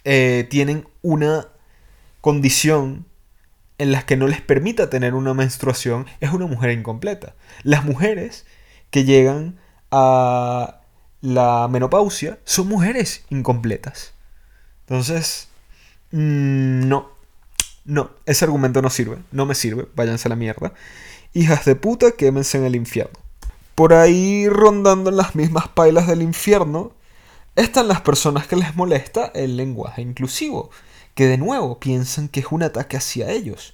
eh, 0.03 0.47
tienen 0.51 0.87
una 1.01 1.47
condición 2.21 3.07
en 3.79 3.91
la 3.91 4.05
que 4.05 4.17
no 4.17 4.27
les 4.27 4.41
permita 4.41 4.89
tener 4.89 5.15
una 5.15 5.33
menstruación 5.33 6.05
es 6.19 6.31
una 6.31 6.45
mujer 6.45 6.71
incompleta. 6.71 7.33
Las 7.63 7.85
mujeres 7.85 8.45
que 8.91 9.05
llegan 9.05 9.57
a 9.89 10.81
la 11.21 11.67
menopausia 11.69 12.39
son 12.43 12.67
mujeres 12.67 13.25
incompletas. 13.29 14.13
Entonces, 14.81 15.47
mm, 16.11 16.87
no, 16.87 17.09
no, 17.85 18.11
ese 18.25 18.45
argumento 18.45 18.81
no 18.81 18.89
sirve, 18.89 19.17
no 19.31 19.45
me 19.45 19.55
sirve, 19.55 19.87
váyanse 19.95 20.27
a 20.27 20.29
la 20.29 20.35
mierda. 20.35 20.73
Hijas 21.33 21.65
de 21.65 21.75
puta, 21.75 22.11
quémense 22.11 22.57
en 22.57 22.65
el 22.65 22.75
infierno. 22.75 23.17
Por 23.75 23.93
ahí 23.93 24.49
rondando 24.49 25.09
en 25.09 25.17
las 25.17 25.35
mismas 25.35 25.69
pailas 25.69 26.07
del 26.07 26.21
infierno, 26.21 26.91
están 27.55 27.87
las 27.87 28.01
personas 28.01 28.47
que 28.47 28.55
les 28.55 28.75
molesta 28.75 29.31
el 29.33 29.57
lenguaje 29.57 30.01
inclusivo, 30.01 30.69
que 31.19 31.27
de 31.27 31.37
nuevo 31.37 31.81
piensan 31.81 32.29
que 32.29 32.39
es 32.39 32.45
un 32.49 32.63
ataque 32.63 32.95
hacia 32.95 33.29
ellos. 33.29 33.73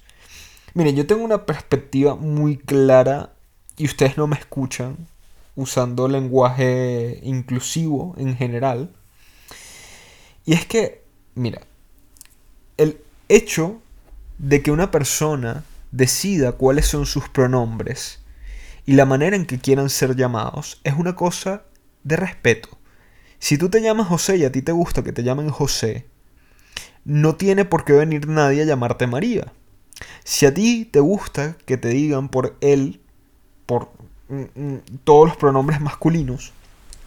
Miren, 0.74 0.96
yo 0.96 1.06
tengo 1.06 1.22
una 1.22 1.46
perspectiva 1.46 2.16
muy 2.16 2.56
clara 2.56 3.34
y 3.76 3.84
ustedes 3.84 4.16
no 4.16 4.26
me 4.26 4.34
escuchan 4.34 4.96
usando 5.54 6.08
lenguaje 6.08 7.20
inclusivo 7.22 8.16
en 8.18 8.36
general. 8.36 8.90
Y 10.44 10.54
es 10.54 10.66
que, 10.66 11.04
mira, 11.36 11.60
el 12.78 13.00
hecho 13.28 13.80
de 14.38 14.60
que 14.60 14.72
una 14.72 14.90
persona 14.90 15.62
decida 15.92 16.50
cuáles 16.50 16.86
son 16.86 17.06
sus 17.06 17.28
pronombres 17.28 18.18
y 18.86 18.94
la 18.94 19.04
manera 19.04 19.36
en 19.36 19.46
que 19.46 19.60
quieran 19.60 19.88
ser 19.88 20.16
llamados 20.16 20.80
es 20.82 20.94
una 20.94 21.14
cosa 21.14 21.62
de 22.02 22.16
respeto. 22.16 22.70
Si 23.38 23.56
tú 23.56 23.68
te 23.68 23.80
llamas 23.80 24.08
José 24.08 24.36
y 24.36 24.44
a 24.44 24.50
ti 24.50 24.62
te 24.62 24.72
gusta 24.72 25.04
que 25.04 25.12
te 25.12 25.22
llamen 25.22 25.48
José, 25.50 26.06
no 27.06 27.36
tiene 27.36 27.64
por 27.64 27.84
qué 27.84 27.92
venir 27.92 28.26
nadie 28.26 28.62
a 28.62 28.66
llamarte 28.66 29.06
María. 29.06 29.52
Si 30.24 30.44
a 30.44 30.52
ti 30.52 30.84
te 30.84 30.98
gusta 30.98 31.56
que 31.64 31.76
te 31.76 31.88
digan 31.88 32.28
por 32.28 32.56
él, 32.60 33.00
por 33.64 33.92
mm, 34.28 34.60
mm, 34.60 34.78
todos 35.04 35.28
los 35.28 35.36
pronombres 35.36 35.80
masculinos 35.80 36.52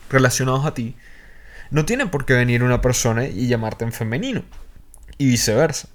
relacionados 0.09 0.65
a 0.65 0.73
ti, 0.73 0.95
no 1.69 1.85
tiene 1.85 2.07
por 2.07 2.25
qué 2.25 2.33
venir 2.33 2.63
una 2.63 2.79
persona 2.79 3.25
y 3.27 3.47
llamarte 3.47 3.83
en 3.83 3.91
femenino. 3.91 4.43
Y 5.17 5.27
viceversa. 5.27 5.89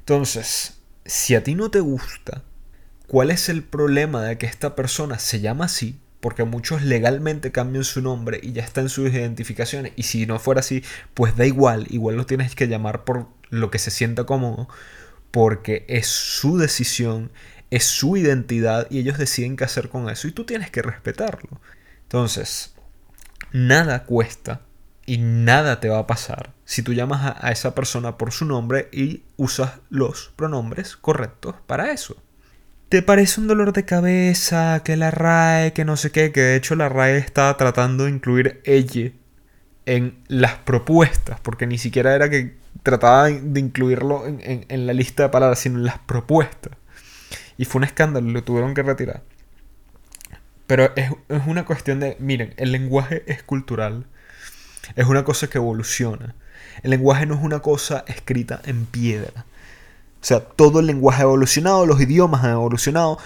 Entonces, 0.00 0.78
si 1.06 1.34
a 1.34 1.42
ti 1.42 1.54
no 1.54 1.70
te 1.70 1.80
gusta, 1.80 2.42
¿cuál 3.06 3.30
es 3.30 3.48
el 3.48 3.64
problema 3.64 4.22
de 4.24 4.36
que 4.36 4.44
esta 4.44 4.76
persona 4.76 5.18
se 5.18 5.40
llama 5.40 5.64
así? 5.64 5.98
Porque 6.20 6.44
muchos 6.44 6.82
legalmente 6.82 7.52
cambian 7.52 7.84
su 7.84 8.02
nombre 8.02 8.40
y 8.42 8.52
ya 8.52 8.62
está 8.62 8.80
en 8.80 8.88
sus 8.88 9.10
identificaciones. 9.10 9.92
Y 9.96 10.02
si 10.04 10.26
no 10.26 10.38
fuera 10.38 10.60
así, 10.60 10.82
pues 11.14 11.36
da 11.36 11.46
igual. 11.46 11.86
Igual 11.90 12.16
lo 12.16 12.26
tienes 12.26 12.54
que 12.54 12.68
llamar 12.68 13.04
por 13.04 13.28
lo 13.50 13.70
que 13.70 13.78
se 13.78 13.90
sienta 13.90 14.24
cómodo. 14.24 14.68
Porque 15.30 15.84
es 15.88 16.06
su 16.06 16.58
decisión, 16.58 17.30
es 17.70 17.84
su 17.84 18.16
identidad 18.16 18.88
y 18.90 18.98
ellos 18.98 19.18
deciden 19.18 19.56
qué 19.56 19.64
hacer 19.64 19.88
con 19.88 20.10
eso. 20.10 20.26
Y 20.26 20.32
tú 20.32 20.44
tienes 20.44 20.70
que 20.70 20.82
respetarlo. 20.82 21.60
Entonces, 22.02 22.74
nada 23.52 24.04
cuesta 24.04 24.62
y 25.06 25.18
nada 25.18 25.80
te 25.80 25.88
va 25.88 26.00
a 26.00 26.06
pasar 26.06 26.52
si 26.68 26.82
tú 26.82 26.92
llamas 26.92 27.34
a, 27.40 27.50
esa 27.50 27.74
persona 27.74 28.18
por 28.18 28.30
su 28.30 28.44
nombre 28.44 28.90
y 28.92 29.22
usas 29.38 29.80
los 29.88 30.34
pronombres 30.36 30.98
correctos 30.98 31.54
para 31.66 31.92
eso. 31.92 32.22
¿Te 32.88 33.02
parece 33.02 33.40
un 33.40 33.48
dolor 33.48 33.72
de 33.72 33.84
cabeza 33.84 34.82
que 34.84 34.96
la 34.96 35.10
RAE, 35.10 35.72
que 35.72 35.84
no 35.84 35.96
sé 35.96 36.10
qué, 36.10 36.32
que 36.32 36.40
de 36.40 36.56
hecho 36.56 36.74
la 36.74 36.88
RAE 36.88 37.18
está 37.18 37.54
tratando 37.56 38.04
de 38.04 38.10
incluir 38.10 38.62
ella 38.64 39.12
en 39.86 40.18
las 40.28 40.54
propuestas, 40.56 41.38
porque 41.40 41.66
ni 41.66 41.78
siquiera 41.78 42.14
era 42.14 42.30
que 42.30 42.56
trataba 42.82 43.28
de 43.28 43.60
incluirlo 43.60 44.24
en, 44.26 44.86
la 44.86 44.92
lista 44.94 45.24
de 45.24 45.28
palabras, 45.28 45.58
sino 45.58 45.78
en 45.78 45.84
las 45.84 45.98
propuestas. 45.98 46.72
Y 47.58 47.64
fue 47.66 47.80
un 47.80 47.84
escándalo, 47.84 48.30
lo 48.30 48.42
tuvieron 48.44 48.74
que 48.74 48.82
retirar. 48.82 49.22
Pero 50.66 50.92
es, 50.96 51.10
es 51.28 51.46
una 51.46 51.64
cuestión 51.64 52.00
de, 52.00 52.16
miren, 52.20 52.54
el 52.56 52.72
lenguaje 52.72 53.22
es 53.26 53.42
cultural 53.42 54.06
es 54.96 55.06
una 55.06 55.24
cosa 55.24 55.48
que 55.48 55.58
evoluciona. 55.58 56.34
El 56.82 56.90
lenguaje 56.90 57.26
no 57.26 57.34
es 57.34 57.42
una 57.42 57.60
cosa 57.60 58.04
escrita 58.06 58.60
en 58.64 58.86
piedra. 58.86 59.44
O 60.20 60.24
sea, 60.24 60.40
todo 60.40 60.80
el 60.80 60.86
lenguaje 60.86 61.22
ha 61.22 61.24
evolucionado, 61.24 61.86
los 61.86 62.00
idiomas 62.00 62.44
han 62.44 62.52
evolucionado, 62.52 63.18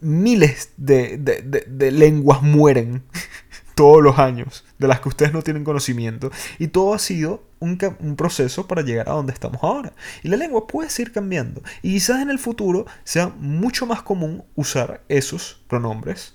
miles 0.00 0.70
de, 0.76 1.90
lenguas 1.92 2.42
mueren 2.42 3.02
todos 3.74 4.02
los 4.02 4.18
años, 4.18 4.64
de 4.78 4.88
las 4.88 5.00
que 5.00 5.08
ustedes 5.08 5.32
no 5.32 5.42
tienen 5.42 5.64
conocimiento, 5.64 6.30
y 6.58 6.68
todo 6.68 6.94
ha 6.94 6.98
sido 6.98 7.44
un, 7.60 7.78
un, 8.00 8.16
proceso 8.16 8.66
para 8.66 8.82
llegar 8.82 9.08
a 9.08 9.12
donde 9.12 9.32
estamos 9.32 9.62
ahora. 9.62 9.92
Y 10.22 10.28
la 10.28 10.36
lengua 10.36 10.66
puede 10.66 10.90
seguir 10.90 11.12
cambiando, 11.12 11.62
y 11.82 11.94
quizás 11.94 12.20
en 12.20 12.30
el 12.30 12.38
futuro 12.38 12.86
sea 13.04 13.28
mucho 13.28 13.86
más 13.86 14.02
común 14.02 14.44
usar 14.56 15.02
esos 15.08 15.62
pronombres 15.68 16.34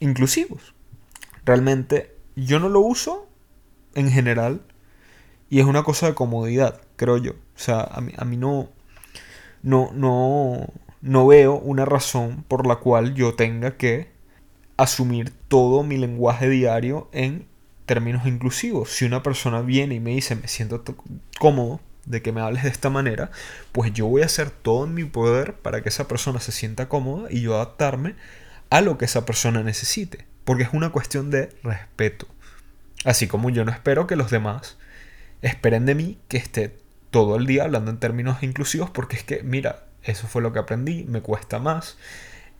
inclusivos. 0.00 0.74
Realmente 1.44 2.16
yo 2.36 2.58
no 2.58 2.68
lo 2.68 2.80
uso 2.80 3.28
en 3.94 4.10
general. 4.10 4.62
Y 5.50 5.60
es 5.60 5.66
una 5.66 5.82
cosa 5.82 6.06
de 6.06 6.14
comodidad, 6.14 6.80
creo 6.96 7.16
yo. 7.16 7.32
O 7.32 7.58
sea, 7.58 7.80
a 7.80 8.00
mí, 8.00 8.12
a 8.16 8.24
mí 8.24 8.36
no, 8.36 8.68
no, 9.62 9.90
no, 9.94 10.66
no 11.00 11.26
veo 11.26 11.56
una 11.56 11.84
razón 11.84 12.44
por 12.48 12.66
la 12.66 12.76
cual 12.76 13.14
yo 13.14 13.34
tenga 13.34 13.76
que 13.76 14.10
asumir 14.76 15.32
todo 15.48 15.82
mi 15.82 15.96
lenguaje 15.96 16.48
diario 16.48 17.08
en 17.12 17.46
términos 17.86 18.26
inclusivos. 18.26 18.90
Si 18.90 19.04
una 19.04 19.22
persona 19.22 19.60
viene 19.62 19.96
y 19.96 20.00
me 20.00 20.10
dice 20.10 20.36
me 20.36 20.48
siento 20.48 20.84
cómodo 21.38 21.80
de 22.04 22.22
que 22.22 22.32
me 22.32 22.40
hables 22.40 22.62
de 22.62 22.70
esta 22.70 22.90
manera, 22.90 23.30
pues 23.72 23.92
yo 23.92 24.06
voy 24.06 24.22
a 24.22 24.26
hacer 24.26 24.50
todo 24.50 24.84
en 24.84 24.94
mi 24.94 25.04
poder 25.04 25.54
para 25.54 25.82
que 25.82 25.88
esa 25.88 26.08
persona 26.08 26.40
se 26.40 26.52
sienta 26.52 26.88
cómoda 26.88 27.28
y 27.30 27.42
yo 27.42 27.54
adaptarme 27.54 28.14
a 28.70 28.80
lo 28.80 28.98
que 28.98 29.04
esa 29.04 29.26
persona 29.26 29.62
necesite. 29.62 30.26
Porque 30.44 30.62
es 30.62 30.70
una 30.72 30.90
cuestión 30.90 31.30
de 31.30 31.50
respeto. 31.62 32.26
Así 33.04 33.26
como 33.26 33.50
yo 33.50 33.64
no 33.64 33.72
espero 33.72 34.06
que 34.06 34.16
los 34.16 34.30
demás 34.30 34.78
esperen 35.42 35.86
de 35.86 35.94
mí 35.94 36.18
que 36.28 36.36
esté 36.36 36.76
todo 37.10 37.36
el 37.36 37.46
día 37.46 37.64
hablando 37.64 37.90
en 37.90 37.98
términos 37.98 38.42
inclusivos 38.42 38.90
porque 38.90 39.16
es 39.16 39.24
que, 39.24 39.42
mira, 39.42 39.84
eso 40.02 40.26
fue 40.26 40.42
lo 40.42 40.52
que 40.52 40.58
aprendí, 40.58 41.04
me 41.04 41.20
cuesta 41.20 41.58
más. 41.58 41.96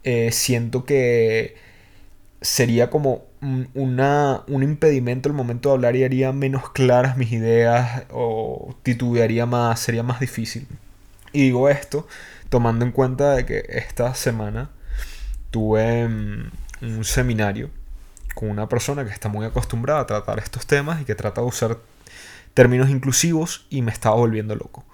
Eh, 0.04 0.32
siento 0.32 0.84
que 0.84 1.56
sería 2.40 2.88
como 2.90 3.24
una, 3.74 4.42
un 4.46 4.62
impedimento 4.62 5.28
el 5.28 5.34
momento 5.34 5.70
de 5.70 5.74
hablar 5.74 5.96
y 5.96 6.04
haría 6.04 6.32
menos 6.32 6.70
claras 6.70 7.16
mis 7.16 7.32
ideas 7.32 8.04
o 8.10 8.76
titubearía 8.82 9.46
más, 9.46 9.80
sería 9.80 10.02
más 10.02 10.20
difícil. 10.20 10.66
Y 11.32 11.42
digo 11.42 11.68
esto 11.68 12.06
tomando 12.48 12.84
en 12.84 12.92
cuenta 12.92 13.34
de 13.34 13.44
que 13.44 13.64
esta 13.68 14.14
semana 14.14 14.70
tuve 15.50 16.08
mm, 16.08 16.50
un 16.82 17.04
seminario 17.04 17.70
con 18.34 18.50
una 18.50 18.68
persona 18.68 19.04
que 19.04 19.10
está 19.10 19.28
muy 19.28 19.44
acostumbrada 19.44 20.00
a 20.00 20.06
tratar 20.06 20.38
estos 20.38 20.66
temas 20.66 21.00
y 21.00 21.04
que 21.04 21.14
trata 21.14 21.40
de 21.40 21.46
usar 21.46 21.78
términos 22.58 22.90
inclusivos 22.90 23.66
y 23.70 23.82
me 23.82 23.92
estaba 23.92 24.16
volviendo 24.16 24.56
loco. 24.56 24.84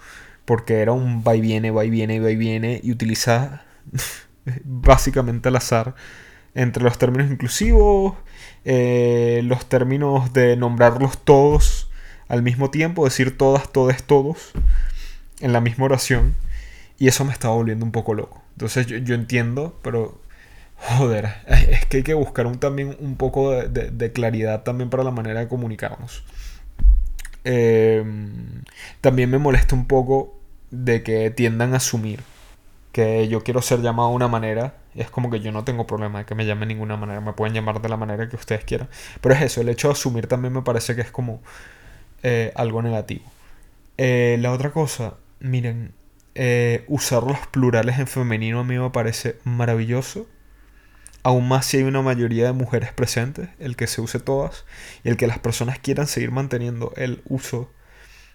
Porque 0.45 0.81
era 0.81 0.93
un 0.93 1.25
va 1.27 1.35
y 1.35 1.41
viene, 1.41 1.71
va 1.71 1.87
y 1.87 1.89
viene, 1.89 2.21
va 2.21 2.31
y 2.31 2.37
viene 2.37 2.79
y 2.83 2.93
utiliza 2.93 3.65
básicamente 4.65 5.49
al 5.49 5.57
azar 5.57 5.95
entre 6.55 6.85
los 6.85 6.99
términos 6.99 7.31
inclusivos, 7.31 8.17
eh, 8.67 9.41
los 9.45 9.67
términos 9.67 10.35
de 10.35 10.57
nombrarlos 10.59 11.17
todos 11.25 11.91
al 12.29 12.43
mismo 12.43 12.71
tiempo, 12.71 13.07
decir 13.07 13.39
todas, 13.39 13.73
todes, 13.73 14.03
todos 14.03 14.53
en 15.41 15.55
la 15.55 15.63
misma 15.63 15.87
oración. 15.87 16.35
Y 16.99 17.09
eso 17.09 17.25
me 17.25 17.33
estaba 17.33 17.55
volviendo 17.55 17.87
un 17.87 17.93
poco 17.93 18.13
loco. 18.13 18.43
Entonces 18.53 18.87
yo, 18.87 18.99
yo 18.99 19.15
entiendo, 19.15 19.81
pero 19.83 20.21
Joder, 20.77 21.31
es 21.47 21.87
que 21.87 21.99
hay 21.99 22.03
que 22.03 22.15
buscar 22.15 22.47
un, 22.47 22.59
también 22.59 22.97
un 23.01 23.17
poco 23.17 23.53
de, 23.53 24.13
claridad 24.13 24.65
también 24.65 24.91
para 24.91 25.03
la 25.03 25.11
manera 25.11 25.41
de 25.41 25.49
comunicarnos. 25.49 26.25
Em, 27.45 28.63
también 29.01 29.31
me 29.31 29.39
molesta 29.39 29.75
un 29.75 29.87
poco 29.87 30.39
de 30.71 31.03
que 31.03 31.31
tiendan 31.31 31.75
a 31.75 31.77
asumir 31.79 32.21
que 32.93 33.29
yo 33.29 33.43
quiero 33.43 33.61
ser 33.63 33.83
llamado 33.83 34.11
de 34.11 34.17
una 34.17 34.29
manera. 34.29 34.77
Es 34.95 35.11
como 35.11 35.31
que 35.31 35.41
yo 35.41 35.53
no 35.53 35.65
tengo 35.65 35.87
problema 35.87 36.21
de 36.21 36.25
que 36.27 36.35
me 36.35 36.47
llamen 36.47 36.69
de 36.69 36.75
ninguna 36.75 36.97
manera. 36.97 37.21
Me 37.21 37.33
pueden 37.33 37.55
llamar 37.55 37.83
de 37.83 37.89
la 37.89 37.97
manera 37.97 38.29
que 38.29 38.37
ustedes 38.37 38.65
quieran. 38.65 38.89
Pero 39.21 39.35
es 39.35 39.43
eso, 39.43 39.61
el 39.61 39.69
hecho 39.69 39.89
de 39.89 39.93
asumir 39.93 40.29
también 40.29 40.53
me 40.53 40.63
parece 40.63 40.95
que 40.95 41.03
es 41.03 41.11
como 41.11 41.43
eh, 42.23 42.53
algo 42.57 42.83
negativo. 42.83 43.25
Eh, 43.99 44.39
la 44.41 44.53
otra 44.53 44.71
cosa, 44.73 45.15
miren, 45.41 45.93
eh, 46.35 46.85
usar 46.89 47.23
los 47.25 47.39
plurales 47.49 47.99
en 47.99 48.07
femenino 48.07 48.61
a 48.61 48.65
mí 48.65 48.79
me 48.79 48.91
parece 48.91 49.39
maravilloso 49.45 50.27
aún 51.25 51.49
más 51.49 51.67
si 51.67 51.79
hay 51.79 51.83
una 51.85 52.03
mayoría 52.03 52.47
de 52.47 52.53
mujeres 52.53 52.93
presentes, 52.93 53.49
el 53.59 53.77
que 53.77 53.87
se 53.89 54.01
use 54.01 54.21
todas 54.21 54.65
y 55.03 55.09
el 55.09 55.17
que 55.17 55.27
las 55.27 55.39
personas 55.41 55.79
quieran 55.79 56.07
seguir 56.07 56.31
manteniendo 56.31 56.93
el 56.97 57.23
uso 57.25 57.71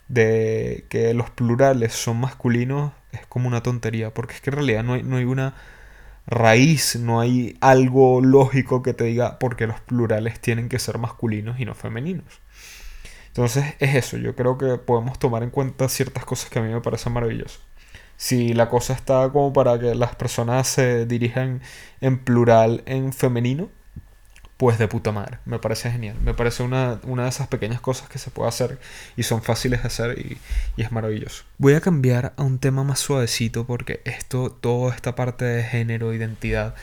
de 0.10 0.86
que 0.90 1.14
los 1.14 1.30
plurales 1.30 1.94
son 1.94 2.20
masculinos 2.20 2.92
es 3.12 3.26
como 3.28 3.48
una 3.48 3.64
tontería, 3.64 4.14
porque 4.14 4.34
es 4.36 4.42
que 4.42 4.50
en 4.50 4.56
realidad 4.58 4.84
no 4.84 4.94
hay, 4.94 5.04
no 5.04 5.18
hay 5.18 5.26
una 5.26 5.54
raíz, 6.28 6.96
no 6.96 7.20
hay 7.20 7.58
algo 7.62 8.22
lógico 8.22 8.84
que 8.84 8.94
te 8.94 9.06
diga 9.06 9.40
porque 9.40 9.68
los 9.68 9.80
plurales 9.82 10.40
tienen 10.40 10.68
que 10.68 10.80
ser 10.80 10.98
masculinos 10.98 11.60
y 11.60 11.66
no 11.66 11.76
femeninos. 11.76 12.42
Entonces 13.28 13.76
es 13.80 13.96
eso, 13.96 14.18
yo 14.18 14.36
creo 14.36 14.58
que 14.58 14.78
podemos 14.78 15.20
tomar 15.20 15.44
en 15.44 15.52
cuenta 15.52 15.90
ciertas 15.90 16.26
cosas 16.26 16.50
que 16.50 16.60
a 16.60 16.62
mí 16.64 16.74
me 16.74 16.82
parecen 16.82 17.14
maravillosas 17.14 17.62
si 18.20 18.54
la 18.54 18.68
cosa 18.68 18.92
está 18.92 19.30
como 19.32 19.54
para 19.54 19.80
que 19.80 19.96
las 19.96 20.14
personas 20.14 20.68
se 20.68 21.06
dirijan 21.06 21.62
en 22.02 22.20
plural, 22.20 22.84
en 22.86 23.14
femenino, 23.14 23.70
pues 24.58 24.78
de 24.78 24.90
puta 24.90 25.14
madre. 25.14 25.40
Me 25.46 25.58
parece 25.58 25.90
genial. 25.90 26.18
Me 26.22 26.34
parece 26.34 26.64
una, 26.64 26.96
de 26.98 27.28
esas 27.30 27.48
pequeñas 27.48 27.80
cosas 27.80 28.10
que 28.10 28.20
se 28.20 28.30
puede 28.30 28.50
hacer 28.50 28.78
y 29.16 29.24
son 29.24 29.42
fáciles 29.42 29.84
de 29.84 29.88
hacer 29.88 30.20
y, 30.20 30.38
y, 30.76 30.82
es 30.82 30.92
maravilloso. 30.92 31.46
Voy 31.60 31.76
a 31.76 31.80
cambiar 31.80 32.34
a 32.36 32.44
un 32.44 32.60
tema 32.60 32.84
más 32.84 33.00
suavecito 33.00 33.66
porque 33.66 34.02
esto, 34.04 34.52
toda 34.52 34.94
esta 34.94 35.16
parte 35.16 35.46
de 35.46 35.64
género, 35.64 36.14
identidad, 36.14 36.76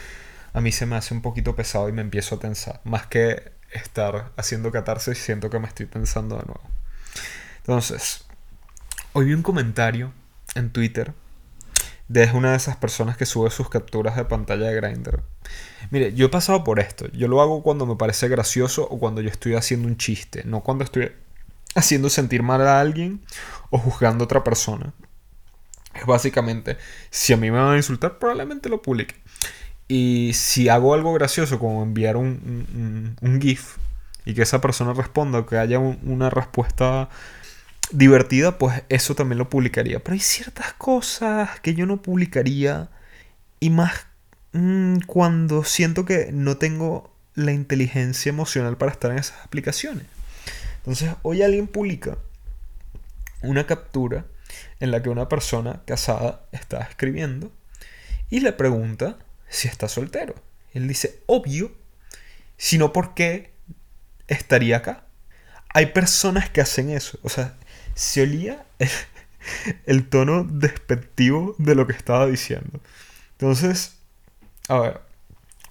a 0.54 0.62
mí 0.62 0.72
se 0.72 0.86
me 0.86 0.96
hace 0.96 1.12
un 1.12 1.20
poquito 1.20 1.54
pesado 1.54 1.90
y 1.90 1.92
me 1.92 2.00
empiezo 2.00 2.36
a 2.36 2.38
tensar. 2.38 2.80
Más 2.84 3.08
que 3.08 3.52
estar 3.72 4.32
haciendo 4.38 4.72
catarsis, 4.72 5.18
siento 5.18 5.50
que 5.50 5.58
me 5.58 5.68
estoy 5.68 5.84
tensando 5.84 6.38
de 6.38 6.46
nuevo. 6.46 6.62
Entonces, 7.58 8.24
hoy 9.12 9.26
vi 9.26 9.34
un 9.34 9.42
comentario 9.42 10.14
en 10.54 10.70
Twitter 10.70 11.12
es 12.12 12.32
una 12.32 12.52
de 12.52 12.56
esas 12.56 12.76
personas 12.76 13.16
que 13.16 13.26
sube 13.26 13.50
sus 13.50 13.68
capturas 13.68 14.16
de 14.16 14.24
pantalla 14.24 14.68
de 14.68 14.76
Grindr. 14.76 15.22
Mire, 15.90 16.14
yo 16.14 16.26
he 16.26 16.28
pasado 16.28 16.64
por 16.64 16.80
esto. 16.80 17.06
Yo 17.12 17.28
lo 17.28 17.40
hago 17.40 17.62
cuando 17.62 17.86
me 17.86 17.96
parece 17.96 18.28
gracioso 18.28 18.86
o 18.88 18.98
cuando 18.98 19.20
yo 19.20 19.28
estoy 19.28 19.54
haciendo 19.54 19.88
un 19.88 19.96
chiste, 19.96 20.42
no 20.44 20.62
cuando 20.62 20.84
estoy 20.84 21.12
haciendo 21.74 22.08
sentir 22.08 22.42
mal 22.42 22.66
a 22.66 22.80
alguien 22.80 23.20
o 23.70 23.78
juzgando 23.78 24.24
a 24.24 24.26
otra 24.26 24.44
persona. 24.44 24.92
Es 25.94 26.06
básicamente, 26.06 26.76
si 27.10 27.32
a 27.32 27.36
mí 27.36 27.50
me 27.50 27.58
van 27.58 27.74
a 27.74 27.76
insultar, 27.76 28.18
probablemente 28.18 28.68
lo 28.68 28.82
publique. 28.82 29.14
Y 29.88 30.32
si 30.34 30.68
hago 30.68 30.94
algo 30.94 31.12
gracioso, 31.12 31.58
como 31.58 31.82
enviar 31.82 32.16
un, 32.16 33.16
GIF, 33.40 33.76
y 34.24 34.34
que 34.34 34.42
esa 34.42 34.60
persona 34.60 34.92
responda 34.92 35.38
o 35.38 35.46
que 35.46 35.56
haya 35.56 35.78
una 35.78 36.28
respuesta 36.28 37.08
divertida, 37.90 38.58
pues 38.58 38.82
eso 38.88 39.14
también 39.14 39.38
lo 39.38 39.50
publicaría. 39.50 40.02
Pero 40.02 40.14
hay 40.14 40.20
ciertas 40.20 40.72
cosas 40.74 41.60
que 41.60 41.74
yo 41.74 41.86
no 41.86 42.02
publicaría 42.02 42.88
y 43.60 43.70
más 43.70 44.06
mm, 44.52 45.00
cuando 45.06 45.64
siento 45.64 46.04
que 46.04 46.30
no 46.32 46.56
tengo 46.56 47.12
la 47.34 47.52
inteligencia 47.52 48.30
emocional 48.30 48.76
para 48.76 48.92
estar 48.92 49.10
en 49.10 49.18
esas 49.18 49.44
aplicaciones. 49.44 50.06
Entonces, 50.78 51.10
hoy 51.22 51.42
alguien 51.42 51.66
publica 51.66 52.16
una 53.42 53.66
captura 53.66 54.24
en 54.80 54.90
la 54.90 55.02
que 55.02 55.08
una 55.08 55.28
persona 55.28 55.82
casada 55.84 56.46
está 56.52 56.80
escribiendo 56.80 57.50
y 58.30 58.40
le 58.40 58.52
pregunta 58.52 59.18
si 59.48 59.68
está 59.68 59.88
soltero. 59.88 60.34
Él 60.72 60.88
dice, 60.88 61.22
obvio, 61.26 61.72
sino 62.56 62.92
porque 62.92 63.50
estaría 64.28 64.78
acá. 64.78 65.04
Hay 65.68 65.86
personas 65.86 66.50
que 66.50 66.60
hacen 66.60 66.90
eso. 66.90 67.18
O 67.22 67.28
sea, 67.28 67.56
se 67.96 68.22
olía 68.22 68.64
el, 69.86 70.08
tono 70.08 70.44
despectivo 70.44 71.56
de 71.58 71.74
lo 71.74 71.86
que 71.86 71.94
estaba 71.94 72.26
diciendo. 72.26 72.78
Entonces, 73.32 73.96
a 74.68 74.78
ver, 74.78 75.00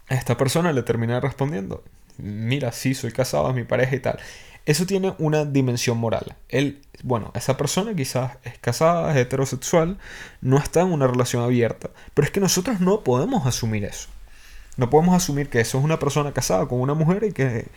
esta 0.09 0.35
persona 0.35 0.73
le 0.73 0.81
termina 0.83 1.19
respondiendo, 1.19 1.83
mira, 2.17 2.71
sí, 2.71 2.95
soy 2.95 3.11
casado, 3.11 3.47
es 3.49 3.55
mi 3.55 3.63
pareja 3.63 3.95
y 3.95 3.99
tal. 3.99 4.19
Eso 4.65 4.87
tiene 4.87 5.13
una 5.19 5.45
dimensión 5.45 5.99
moral. 5.99 6.35
Él, 6.49 6.81
bueno, 7.03 7.31
esa 7.35 7.55
persona 7.57 7.95
quizás 7.95 8.37
es 8.43 8.57
casada, 8.57 9.11
es 9.11 9.17
heterosexual, 9.17 9.99
no 10.41 10.57
está 10.57 10.81
en 10.81 10.91
una 10.91 11.05
relación 11.05 11.43
abierta, 11.43 11.91
pero 12.15 12.25
es 12.25 12.31
que 12.31 12.39
nosotros 12.39 12.79
no 12.81 13.01
podemos 13.01 13.45
asumir 13.45 13.85
eso. 13.85 14.09
No 14.77 14.89
podemos 14.89 15.15
asumir 15.15 15.49
que 15.49 15.61
eso 15.61 15.77
es 15.77 15.83
una 15.83 15.99
persona 15.99 16.33
casada 16.33 16.65
con 16.67 16.81
una 16.81 16.95
mujer 16.95 17.23
y 17.23 17.31
que 17.33 17.67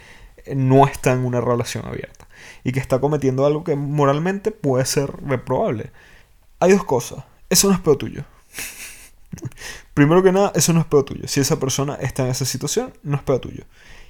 no 0.54 0.86
está 0.86 1.12
en 1.12 1.24
una 1.24 1.40
relación 1.40 1.86
abierta 1.86 2.28
y 2.64 2.72
que 2.72 2.80
está 2.80 3.00
cometiendo 3.00 3.46
algo 3.46 3.64
que 3.64 3.76
moralmente 3.76 4.50
puede 4.50 4.84
ser 4.84 5.10
reprobable. 5.24 5.90
Hay 6.60 6.72
dos 6.72 6.84
cosas. 6.84 7.24
Eso 7.50 7.68
no 7.68 7.74
es 7.74 7.80
peor 7.80 7.96
tuyo. 7.96 8.24
Primero 9.94 10.22
que 10.22 10.32
nada, 10.32 10.52
eso 10.54 10.72
no 10.72 10.80
es 10.80 10.86
peor 10.86 11.04
tuyo. 11.04 11.28
Si 11.28 11.40
esa 11.40 11.58
persona 11.58 11.94
está 11.96 12.24
en 12.24 12.30
esa 12.30 12.44
situación, 12.44 12.92
no 13.02 13.16
es 13.16 13.22
peor 13.22 13.40
tuyo. 13.40 13.64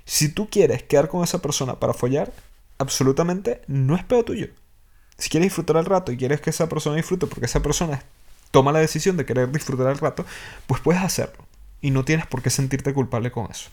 Si 0.04 0.28
tú 0.28 0.48
quieres 0.50 0.82
quedar 0.82 1.08
con 1.08 1.22
esa 1.22 1.40
persona 1.40 1.78
para 1.78 1.94
follar, 1.94 2.32
absolutamente 2.78 3.62
no 3.66 3.96
es 3.96 4.04
peor 4.04 4.24
tuyo. 4.24 4.48
Si 5.18 5.28
quieres 5.28 5.46
disfrutar 5.46 5.76
el 5.76 5.84
rato 5.84 6.12
y 6.12 6.16
quieres 6.16 6.40
que 6.40 6.50
esa 6.50 6.68
persona 6.68 6.96
disfrute 6.96 7.26
porque 7.26 7.46
esa 7.46 7.60
persona 7.60 8.02
toma 8.50 8.72
la 8.72 8.78
decisión 8.78 9.16
de 9.16 9.26
querer 9.26 9.50
disfrutar 9.50 9.88
el 9.88 9.98
rato, 9.98 10.24
pues 10.66 10.80
puedes 10.80 11.02
hacerlo. 11.02 11.44
Y 11.80 11.90
no 11.90 12.04
tienes 12.04 12.26
por 12.26 12.42
qué 12.42 12.50
sentirte 12.50 12.94
culpable 12.94 13.30
con 13.30 13.50
eso. 13.50 13.70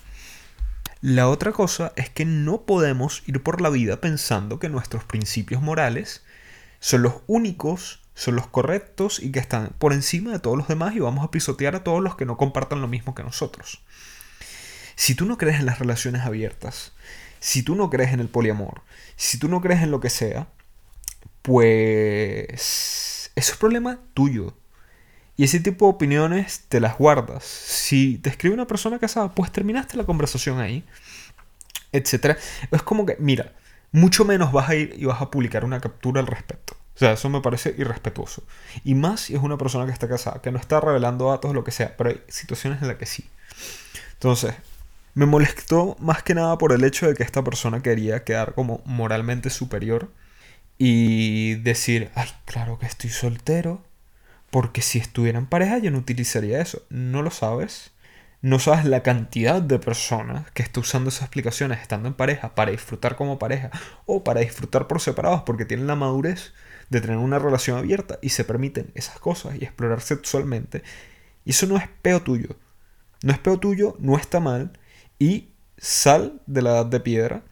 La 1.05 1.29
otra 1.29 1.51
cosa 1.51 1.93
es 1.97 2.09
que 2.09 2.25
no 2.25 2.65
podemos 2.65 3.21
ir 3.27 3.43
por 3.43 3.61
la 3.61 3.69
vida 3.69 4.01
pensando 4.01 4.57
que 4.57 4.69
nuestros 4.69 5.03
principios 5.03 5.61
morales 5.61 6.23
son 6.79 7.03
los 7.03 7.17
únicos, 7.27 8.01
son 8.15 8.35
los 8.35 8.47
correctos 8.47 9.21
y 9.21 9.31
que 9.31 9.37
están 9.37 9.75
por 9.77 9.93
encima 9.93 10.31
de 10.31 10.39
todos 10.39 10.57
los 10.57 10.67
demás 10.67 10.95
y 10.95 10.99
vamos 11.01 11.23
a 11.23 11.29
pisotear 11.29 11.75
a 11.75 11.83
todos 11.83 12.01
los 12.01 12.15
que 12.15 12.25
no 12.25 12.37
compartan 12.37 12.81
lo 12.81 12.87
mismo 12.87 13.13
que 13.13 13.21
nosotros. 13.21 13.83
Si 14.95 15.13
tú 15.13 15.27
no 15.27 15.37
crees 15.37 15.59
en 15.59 15.67
las 15.67 15.77
relaciones 15.77 16.23
abiertas, 16.23 16.93
si 17.39 17.61
tú 17.61 17.75
no 17.75 17.91
crees 17.91 18.11
en 18.11 18.19
el 18.19 18.27
poliamor, 18.27 18.81
si 19.15 19.37
tú 19.37 19.47
no 19.47 19.61
crees 19.61 19.83
en 19.83 19.91
lo 19.91 19.99
que 19.99 20.09
sea, 20.09 20.47
pues 21.43 23.29
eso 23.35 23.51
es 23.51 23.57
problema 23.59 23.99
tuyo. 24.15 24.57
Y 25.37 25.43
ese 25.43 25.59
tipo 25.59 25.85
de 25.85 25.91
opiniones 25.93 26.63
te 26.69 26.79
las 26.79 26.97
guardas. 26.97 27.43
Si 27.43 28.17
te 28.19 28.29
escribe 28.29 28.55
una 28.55 28.67
persona 28.67 28.99
casada, 28.99 29.33
pues 29.33 29.51
terminaste 29.51 29.97
la 29.97 30.05
conversación 30.05 30.59
ahí, 30.59 30.83
etc. 31.91 32.37
Es 32.71 32.81
como 32.83 33.05
que, 33.05 33.17
mira, 33.19 33.51
mucho 33.91 34.25
menos 34.25 34.51
vas 34.51 34.69
a 34.69 34.75
ir 34.75 34.95
y 34.97 35.05
vas 35.05 35.21
a 35.21 35.31
publicar 35.31 35.65
una 35.65 35.81
captura 35.81 36.21
al 36.21 36.27
respecto. 36.27 36.75
O 36.95 36.97
sea, 36.97 37.11
eso 37.11 37.29
me 37.29 37.41
parece 37.41 37.75
irrespetuoso. 37.77 38.43
Y 38.85 38.95
más 38.95 39.21
si 39.21 39.35
es 39.35 39.41
una 39.41 39.57
persona 39.57 39.85
que 39.85 39.91
está 39.91 40.07
casada, 40.07 40.41
que 40.41 40.51
no 40.51 40.57
está 40.57 40.79
revelando 40.79 41.29
datos, 41.29 41.53
lo 41.53 41.63
que 41.63 41.71
sea, 41.71 41.97
pero 41.97 42.11
hay 42.11 42.21
situaciones 42.29 42.81
en 42.81 42.87
las 42.87 42.97
que 42.97 43.05
sí. 43.05 43.29
Entonces, 44.13 44.55
me 45.13 45.25
molestó 45.25 45.97
más 45.99 46.23
que 46.23 46.35
nada 46.35 46.57
por 46.57 46.71
el 46.71 46.83
hecho 46.85 47.07
de 47.07 47.13
que 47.13 47.23
esta 47.23 47.43
persona 47.43 47.81
quería 47.81 48.23
quedar 48.23 48.53
como 48.53 48.81
moralmente 48.85 49.49
superior 49.49 50.09
y 50.77 51.55
decir, 51.55 52.11
ay, 52.15 52.29
claro 52.45 52.79
que 52.79 52.85
estoy 52.85 53.09
soltero, 53.09 53.81
porque 54.55 54.81
si 54.81 54.99
estuviera 54.99 55.37
en 55.37 55.47
pareja 55.47 55.79
yo 55.79 55.91
no 55.91 55.97
utilizaría 55.97 56.61
eso. 56.61 56.81
No 56.87 57.21
lo 57.21 57.29
sabes. 57.29 57.91
No 58.41 58.57
sabes 58.57 58.85
la 58.85 59.03
cantidad 59.03 59.61
de 59.61 59.79
personas 59.79 60.49
que 60.51 60.63
está 60.63 60.79
usando 60.79 61.09
esas 61.09 61.23
aplicaciones 61.23 61.81
estando 61.81 62.07
en 62.07 62.13
pareja 62.13 62.55
para 62.55 62.71
disfrutar 62.71 63.17
como 63.17 63.37
pareja 63.37 63.69
o 64.05 64.23
para 64.23 64.39
disfrutar 64.39 64.87
por 64.87 65.01
separados 65.01 65.41
porque 65.41 65.65
tienen 65.65 65.87
la 65.87 65.97
madurez 65.97 66.53
de 66.89 67.01
tener 67.01 67.17
una 67.17 67.37
relación 67.37 67.77
abierta 67.77 68.17
y 68.21 68.29
se 68.29 68.45
permiten 68.45 68.93
esas 68.95 69.19
cosas 69.19 69.55
y 69.59 69.65
explorar 69.65 69.99
sexualmente. 69.99 70.83
Y 71.43 71.49
eso 71.49 71.67
no 71.67 71.75
es 71.75 71.89
peo 72.01 72.21
tuyo. 72.21 72.55
No 73.23 73.33
es 73.33 73.39
peo 73.39 73.59
tuyo, 73.59 73.97
no 73.99 74.15
está 74.15 74.39
mal. 74.39 74.79
Y 75.19 75.49
sal 75.75 76.41
de 76.45 76.61
la 76.61 76.69
edad 76.69 76.85
de 76.85 77.01
piedra 77.01 77.43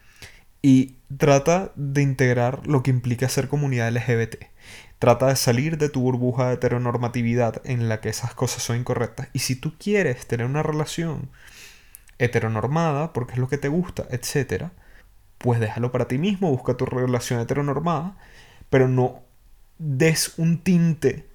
y 0.61 0.99
trata 1.17 1.73
de 1.75 2.01
integrar 2.01 2.65
lo 2.65 2.81
que 2.81 2.91
implica 2.91 3.27
ser 3.27 3.49
comunidad 3.49 3.91
LGBT. 3.91 4.52
Trata 5.03 5.27
de 5.27 5.35
salir 5.35 5.77
de 5.77 5.89
tu 5.89 5.99
burbuja 5.99 6.47
de 6.47 6.53
heteronormatividad 6.53 7.61
en 7.65 7.89
la 7.89 7.99
que 7.99 8.07
esas 8.07 8.33
cosas 8.33 8.63
son 8.63 8.77
incorrectas. 8.77 9.27
Y 9.33 9.39
si 9.39 9.57
tú 9.57 9.73
quieres 9.77 10.25
tener 10.27 10.45
una 10.45 10.63
relación 10.63 11.29
heteronormada, 12.19 13.11
porque 13.11 13.33
es 13.33 13.39
lo 13.39 13.49
que 13.49 13.57
te 13.57 13.67
gusta, 13.67 14.07
etc., 14.11 14.67
pues 15.39 15.59
déjalo 15.59 15.91
para 15.91 16.07
ti 16.07 16.17
mismo, 16.17 16.51
busca 16.51 16.77
tu 16.77 16.85
relación 16.85 17.41
heteronormada, 17.41 18.15
pero 18.69 18.87
no 18.87 19.23
des 19.77 20.35
un 20.37 20.59
tinte 20.59 21.27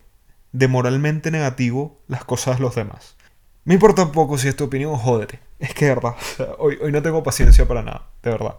de 0.52 0.66
moralmente 0.66 1.31
negativo 1.31 2.00
las 2.09 2.24
cosas 2.24 2.57
de 2.57 2.62
los 2.62 2.74
demás. 2.74 3.16
Me 3.64 3.74
importa 3.74 4.12
poco 4.12 4.38
si 4.38 4.48
es 4.48 4.57
tu 4.57 4.64
opinión, 4.64 4.96
jódete. 4.96 5.40
Es 5.59 5.74
que 5.74 5.85
de 5.85 5.94
verdad, 5.94 6.14
hoy, 6.59 6.78
hoy 6.81 6.90
no 6.90 7.02
tengo 7.02 7.22
paciencia 7.22 7.68
para 7.68 7.83
nada, 7.83 8.09
de 8.22 8.31
verdad. 8.31 8.57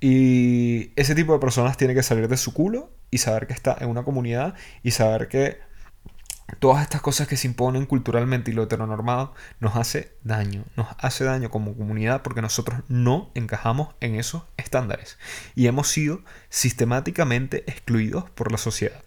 Y 0.00 0.92
ese 0.96 1.14
tipo 1.14 1.32
de 1.32 1.38
personas 1.38 1.78
tiene 1.78 1.94
que 1.94 2.02
salir 2.02 2.28
de 2.28 2.36
su 2.36 2.52
culo 2.52 2.90
y 3.14 3.18
saber 3.18 3.46
que 3.46 3.52
está 3.52 3.76
en 3.78 3.88
una 3.88 4.02
comunidad 4.02 4.54
y 4.82 4.90
saber 4.90 5.28
que 5.28 5.60
todas 6.58 6.82
estas 6.82 7.00
cosas 7.00 7.28
que 7.28 7.36
se 7.36 7.46
imponen 7.46 7.86
culturalmente 7.86 8.50
y 8.50 8.54
lo 8.54 8.64
heteronormado 8.64 9.34
nos 9.60 9.76
hace 9.76 10.16
daño, 10.24 10.64
nos 10.76 10.88
hace 10.98 11.22
daño 11.22 11.48
como 11.48 11.76
comunidad 11.76 12.22
porque 12.22 12.42
nosotros 12.42 12.80
no 12.88 13.30
encajamos 13.36 13.94
en 14.00 14.16
esos 14.16 14.42
estándares 14.56 15.16
y 15.54 15.68
hemos 15.68 15.86
sido 15.86 16.24
sistemáticamente 16.48 17.62
excluidos 17.70 18.28
por 18.30 18.50
la 18.50 18.58
sociedad. 18.58 19.00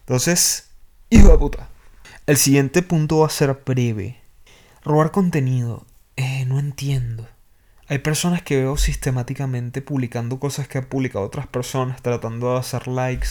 Entonces, 0.00 0.72
hijo 1.08 1.30
de 1.30 1.38
puta. 1.38 1.70
El 2.26 2.36
siguiente 2.36 2.82
punto 2.82 3.20
va 3.20 3.28
a 3.28 3.30
ser 3.30 3.62
breve. 3.64 4.20
Robar 4.84 5.12
contenido. 5.12 5.86
Eh, 6.16 6.44
no 6.44 6.58
entiendo. 6.58 7.26
Hay 7.88 7.98
personas 7.98 8.42
que 8.42 8.56
veo 8.56 8.76
sistemáticamente 8.76 9.80
publicando 9.80 10.40
cosas 10.40 10.66
que 10.66 10.78
han 10.78 10.86
publicado 10.86 11.24
otras 11.24 11.46
personas, 11.46 12.02
tratando 12.02 12.52
de 12.52 12.58
hacer 12.58 12.88
likes, 12.88 13.28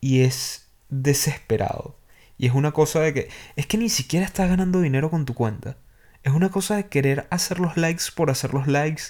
y 0.00 0.22
es 0.22 0.68
desesperado. 0.88 1.98
Y 2.38 2.46
es 2.46 2.54
una 2.54 2.72
cosa 2.72 3.00
de 3.00 3.12
que 3.12 3.28
es 3.56 3.66
que 3.66 3.76
ni 3.78 3.90
siquiera 3.90 4.24
estás 4.24 4.48
ganando 4.48 4.80
dinero 4.80 5.10
con 5.10 5.26
tu 5.26 5.34
cuenta. 5.34 5.76
Es 6.22 6.32
una 6.32 6.50
cosa 6.50 6.76
de 6.76 6.88
querer 6.88 7.26
hacer 7.30 7.60
los 7.60 7.76
likes 7.76 8.04
por 8.14 8.30
hacer 8.30 8.54
los 8.54 8.66
likes. 8.66 9.04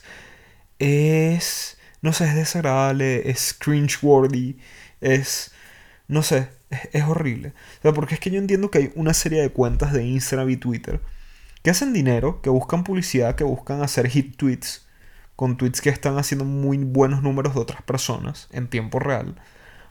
Es, 0.80 1.78
no 2.02 2.12
sé, 2.12 2.24
es 2.26 2.34
desagradable, 2.34 3.30
es 3.30 3.56
cringe-worthy, 3.58 4.58
es, 5.00 5.52
no 6.08 6.22
sé, 6.22 6.48
es, 6.70 6.80
es 6.92 7.04
horrible. 7.04 7.52
O 7.78 7.82
sea, 7.82 7.92
porque 7.92 8.14
es 8.14 8.20
que 8.20 8.30
yo 8.30 8.38
entiendo 8.38 8.70
que 8.70 8.78
hay 8.78 8.92
una 8.96 9.14
serie 9.14 9.42
de 9.42 9.50
cuentas 9.50 9.92
de 9.92 10.04
Instagram 10.04 10.50
y 10.50 10.56
Twitter 10.56 11.00
que 11.62 11.70
hacen 11.70 11.92
dinero, 11.92 12.40
que 12.42 12.50
buscan 12.50 12.84
publicidad, 12.84 13.34
que 13.34 13.44
buscan 13.44 13.82
hacer 13.82 14.08
hit 14.08 14.36
tweets, 14.36 14.86
con 15.36 15.56
tweets 15.56 15.80
que 15.80 15.90
están 15.90 16.18
haciendo 16.18 16.44
muy 16.44 16.78
buenos 16.78 17.22
números 17.22 17.54
de 17.54 17.60
otras 17.60 17.82
personas 17.82 18.48
en 18.52 18.68
tiempo 18.68 18.98
real, 18.98 19.36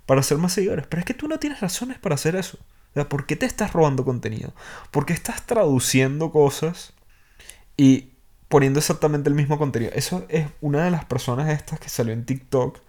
para 0.05 0.21
hacer 0.21 0.38
más 0.38 0.53
seguidores. 0.53 0.88
Pero 0.88 0.99
es 0.99 1.05
que 1.05 1.13
tú 1.13 1.27
no 1.27 1.39
tienes 1.39 1.62
razones 1.62 1.97
para 1.99 2.15
hacer 2.15 2.36
eso. 2.36 2.58
O 2.91 2.93
sea, 2.93 3.08
¿por 3.08 3.25
qué 3.25 3.36
te 3.36 3.45
estás 3.45 3.73
robando 3.73 4.03
contenido? 4.03 4.53
¿Por 4.91 5.05
qué 5.05 5.13
estás 5.13 5.45
traduciendo 5.45 6.32
cosas 6.32 6.93
y 7.77 8.13
poniendo 8.47 8.79
exactamente 8.79 9.29
el 9.29 9.36
mismo 9.36 9.60
contenido? 9.60 9.91
Eso 9.93 10.25
es 10.29 10.47
una 10.62 10.84
de 10.84 10.91
las 10.91 11.05
personas 11.05 11.49
estas 11.49 11.79
que 11.79 11.89
salió 11.89 12.13
en 12.13 12.25
TikTok 12.25 12.79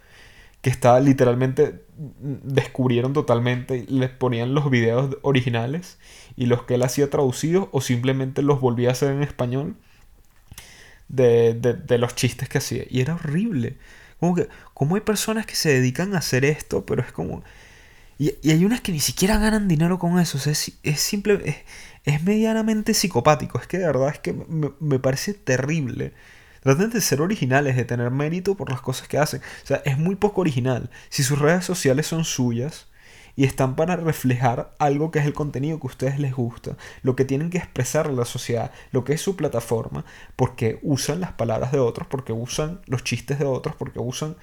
que 0.62 0.70
estaba 0.70 1.00
literalmente 1.00 1.84
descubrieron 1.96 3.12
totalmente, 3.12 3.86
y 3.88 3.98
les 3.98 4.10
ponían 4.10 4.54
los 4.54 4.70
videos 4.70 5.16
originales 5.22 5.98
y 6.36 6.46
los 6.46 6.64
que 6.64 6.74
él 6.74 6.82
hacía 6.82 7.10
traducidos 7.10 7.68
o 7.72 7.80
simplemente 7.80 8.42
los 8.42 8.60
volvía 8.60 8.90
a 8.90 8.92
hacer 8.92 9.12
en 9.12 9.22
español 9.22 9.76
de, 11.08 11.54
de, 11.54 11.98
los 11.98 12.14
chistes 12.14 12.48
que 12.48 12.58
hacía. 12.58 12.84
Y 12.88 13.00
era 13.00 13.14
horrible. 13.14 13.76
Como 14.18 14.34
que, 14.34 14.48
como 14.74 14.94
hay 14.94 15.00
personas 15.00 15.44
que 15.46 15.56
se 15.56 15.70
dedican 15.70 16.14
a 16.14 16.18
hacer 16.18 16.44
esto, 16.44 16.86
pero 16.86 17.02
es 17.02 17.12
como... 17.12 17.42
Y, 18.18 18.34
hay 18.48 18.64
unas 18.64 18.80
que 18.80 18.92
ni 18.92 19.00
siquiera 19.00 19.38
ganan 19.38 19.66
dinero 19.66 19.98
con 19.98 20.18
eso. 20.18 20.38
Es, 20.50 20.72
es 20.82 21.00
simple... 21.00 21.40
Es, 21.44 21.56
es, 22.04 22.22
medianamente 22.22 22.94
psicopático. 22.94 23.58
Es 23.58 23.66
que 23.66 23.78
de 23.78 23.86
verdad 23.86 24.10
es 24.10 24.18
que 24.20 24.32
me, 24.32 24.70
me 24.78 24.98
parece 24.98 25.34
terrible 25.34 26.12
Traten 26.62 26.90
de 26.90 27.00
ser 27.00 27.20
originales, 27.20 27.76
de 27.76 27.84
tener 27.84 28.10
mérito 28.10 28.54
por 28.54 28.70
las 28.70 28.80
cosas 28.80 29.08
que 29.08 29.18
hacen. 29.18 29.40
O 29.62 29.66
sea, 29.66 29.82
es 29.84 29.98
muy 29.98 30.14
poco 30.14 30.42
original. 30.42 30.90
Si 31.08 31.22
sus 31.22 31.38
redes 31.38 31.64
sociales 31.64 32.06
son 32.06 32.24
suyas 32.24 32.86
y 33.36 33.44
están 33.44 33.76
para 33.76 33.96
reflejar 33.96 34.74
algo 34.78 35.10
que 35.10 35.20
es 35.20 35.26
el 35.26 35.32
contenido 35.32 35.78
que 35.80 35.86
a 35.86 35.90
ustedes 35.90 36.18
les 36.18 36.34
gusta, 36.34 36.76
lo 37.02 37.16
que 37.16 37.24
tienen 37.24 37.50
que 37.50 37.58
expresar 37.58 38.06
a 38.06 38.12
la 38.12 38.24
sociedad, 38.24 38.70
lo 38.92 39.04
que 39.04 39.14
es 39.14 39.20
su 39.22 39.36
plataforma, 39.36 40.04
porque 40.36 40.78
usan 40.82 41.20
las 41.20 41.32
palabras 41.32 41.72
de 41.72 41.78
otros, 41.78 42.06
porque 42.08 42.32
usan 42.32 42.80
los 42.86 43.04
chistes 43.04 43.38
de 43.38 43.46
otros, 43.46 43.74
porque 43.76 43.98
usan 43.98 44.36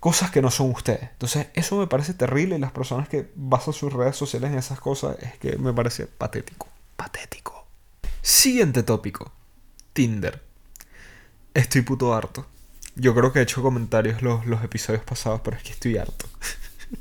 cosas 0.00 0.30
que 0.30 0.42
no 0.42 0.50
son 0.50 0.70
ustedes. 0.70 1.10
Entonces, 1.10 1.48
eso 1.54 1.76
me 1.76 1.86
parece 1.86 2.14
terrible 2.14 2.56
y 2.56 2.60
las 2.60 2.72
personas 2.72 3.08
que 3.08 3.30
basan 3.34 3.74
sus 3.74 3.92
redes 3.92 4.16
sociales 4.16 4.52
en 4.52 4.58
esas 4.58 4.80
cosas 4.80 5.16
es 5.20 5.36
que 5.38 5.56
me 5.56 5.72
parece 5.72 6.06
patético. 6.06 6.68
Patético. 6.96 7.66
Siguiente 8.22 8.82
tópico. 8.82 9.32
Tinder. 9.92 10.47
Estoy 11.58 11.82
puto 11.82 12.14
harto. 12.14 12.46
Yo 12.94 13.16
creo 13.16 13.32
que 13.32 13.40
he 13.40 13.42
hecho 13.42 13.62
comentarios 13.62 14.22
los, 14.22 14.46
los 14.46 14.62
episodios 14.62 15.02
pasados, 15.02 15.40
pero 15.42 15.56
es 15.56 15.64
que 15.64 15.72
estoy 15.72 15.96
harto. 15.96 16.26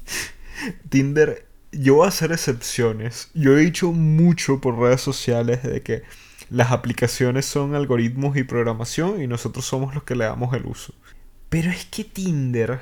Tinder, 0.89 1.46
yo 1.72 1.93
voy 1.93 2.06
a 2.06 2.10
hacer 2.10 2.32
excepciones. 2.32 3.30
Yo 3.36 3.56
he 3.56 3.62
dicho 3.62 3.91
mucho 3.91 4.60
por 4.60 4.80
redes 4.80 5.00
sociales 5.00 5.62
de 5.62 5.84
que 5.84 6.02
las 6.50 6.72
aplicaciones 6.72 7.46
son 7.46 7.76
algoritmos 7.76 8.36
y 8.36 8.41
programación 8.41 9.22
y 9.22 9.28
nosotros 9.28 9.63
somos 9.63 9.93
los 9.93 10.06
que 10.06 10.15
le 10.15 10.26
damos 10.26 10.52
el 10.56 10.65
uso. 10.65 10.91
Pero 11.50 11.70
es 11.70 11.86
que 11.86 12.04
Tinder 12.04 12.80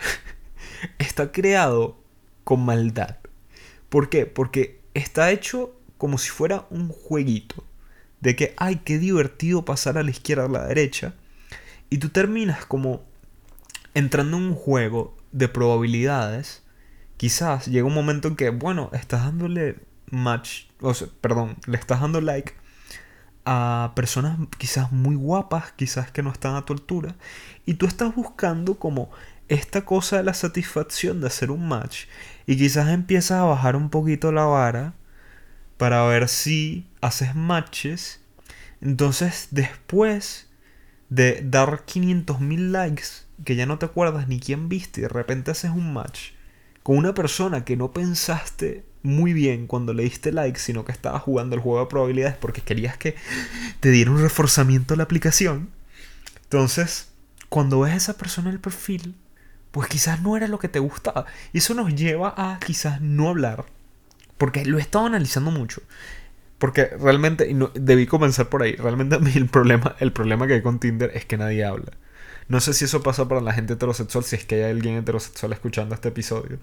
está 0.98 1.34
creado 1.34 2.00
con 2.46 2.64
maldad. 2.64 3.18
¿Por 3.90 4.08
qué? 4.08 4.26
Porque 4.26 4.80
está 4.94 5.30
hecho 5.30 5.76
como 5.98 6.20
si 6.20 6.30
fuera 6.30 6.68
un 6.70 6.88
jueguito. 6.88 7.66
De 8.22 8.38
que, 8.38 8.54
ay, 8.56 8.78
qué 8.86 8.98
divertido 8.98 9.66
pasar 9.66 9.98
a 9.98 10.04
la 10.04 10.12
izquierda 10.12 10.46
a 10.46 10.48
la 10.48 10.68
derecha. 10.68 11.16
Y 11.90 11.98
tú 12.00 12.10
terminas 12.10 12.66
como 12.66 13.04
entrando 13.94 14.38
en 14.38 14.44
un 14.44 14.56
juego 14.56 15.16
de 15.32 15.48
probabilidades. 15.48 16.64
Quizás 17.18 17.68
llega 17.68 17.88
un 17.88 17.94
momento 17.94 18.28
en 18.28 18.36
que, 18.36 18.50
bueno, 18.50 18.90
estás 18.94 19.24
dándole 19.24 19.80
match, 20.12 20.66
o 20.82 20.94
sea, 20.94 21.08
perdón, 21.22 21.58
le 21.66 21.78
estás 21.78 22.02
dando 22.02 22.22
like 22.22 22.54
a 23.46 23.94
personas 23.96 24.38
quizás 24.58 24.92
muy 24.92 25.16
guapas, 25.16 25.72
quizás 25.74 26.12
que 26.12 26.24
no 26.24 26.32
están 26.32 26.56
a 26.56 26.66
tu 26.66 26.74
altura, 26.74 27.16
y 27.66 27.76
tú 27.76 27.86
estás 27.86 28.16
buscando 28.16 28.80
como 28.80 29.12
esta 29.48 29.86
cosa 29.86 30.18
de 30.18 30.24
la 30.24 30.34
satisfacción 30.34 31.22
de 31.22 31.28
hacer 31.28 31.52
un 31.52 31.68
match, 31.68 32.06
y 32.48 32.58
quizás 32.58 32.90
empiezas 32.90 33.40
a 33.40 33.44
bajar 33.44 33.76
un 33.76 33.90
poquito 33.90 34.32
la 34.32 34.46
vara 34.46 34.94
para 35.78 36.04
ver 36.06 36.28
si 36.28 36.88
haces 37.02 37.36
matches, 37.36 38.22
entonces 38.82 39.50
después 39.52 40.50
de 41.10 41.42
dar 41.44 41.86
500.000 41.86 42.72
likes 42.72 43.26
que 43.44 43.56
ya 43.56 43.66
no 43.66 43.78
te 43.78 43.86
acuerdas 43.86 44.28
ni 44.28 44.40
quién 44.40 44.70
viste 44.70 45.02
y 45.02 45.04
de 45.04 45.10
repente 45.10 45.52
haces 45.52 45.72
un 45.72 45.94
match 45.94 46.32
con 46.84 46.98
una 46.98 47.14
persona 47.14 47.66
que 47.66 47.76
no 47.76 47.92
pensaste 47.92 48.86
muy 49.02 49.34
bien 49.34 49.68
cuando 49.68 49.94
le 49.94 50.04
diste 50.04 50.32
like, 50.32 50.60
sino 50.60 50.86
que 50.86 50.92
estabas 50.92 51.24
jugando 51.24 51.56
el 51.56 51.62
juego 51.62 51.80
de 51.80 51.88
probabilidades 51.88 52.38
porque 52.38 52.62
querías 52.62 52.98
que 52.98 53.16
te 53.80 53.90
diera 53.90 54.12
un 54.12 54.22
reforzamiento 54.22 54.94
a 54.94 54.98
la 54.98 55.04
aplicación. 55.04 55.70
Entonces, 56.44 57.10
cuando 57.50 57.80
ves 57.80 57.94
a 57.94 57.98
esa 57.98 58.18
persona 58.18 58.50
en 58.50 58.56
el 58.56 58.60
perfil, 58.60 59.16
pues 59.72 59.88
quizás 59.88 60.22
no 60.22 60.38
era 60.38 60.48
lo 60.48 60.60
que 60.60 60.70
te 60.70 60.80
gustaba. 60.80 61.26
Y 61.54 61.58
eso 61.58 61.74
nos 61.74 61.94
lleva 61.96 62.34
a 62.38 62.60
quizás 62.60 63.02
no 63.02 63.30
hablar. 63.30 63.66
Porque 64.38 64.64
lo 64.64 64.78
he 64.78 64.82
estado 64.82 65.06
analizando 65.06 65.52
mucho. 65.52 65.82
Porque 66.58 66.86
realmente, 66.86 67.50
y 67.50 67.58
debí 67.74 68.08
comenzar 68.08 68.50
por 68.50 68.64
ahí, 68.64 68.76
realmente 68.76 69.16
a 69.16 69.20
mí 69.20 69.32
el 69.36 69.48
problema, 69.48 69.96
el 70.00 70.14
problema 70.14 70.48
que 70.48 70.54
hay 70.54 70.62
con 70.62 70.80
Tinder 70.80 71.12
es 71.14 71.26
que 71.26 71.38
nadie 71.38 71.66
habla. 71.66 71.92
No 72.48 72.60
sé 72.60 72.74
si 72.74 72.86
eso 72.86 73.04
pasa 73.04 73.28
para 73.28 73.42
la 73.42 73.54
gente 73.54 73.74
heterosexual, 73.74 74.24
si 74.24 74.36
es 74.36 74.46
que 74.46 74.64
hay 74.64 74.72
alguien 74.72 74.96
heterosexual 74.96 75.52
escuchando 75.54 75.96
este 75.96 76.10
episodio. 76.10 76.60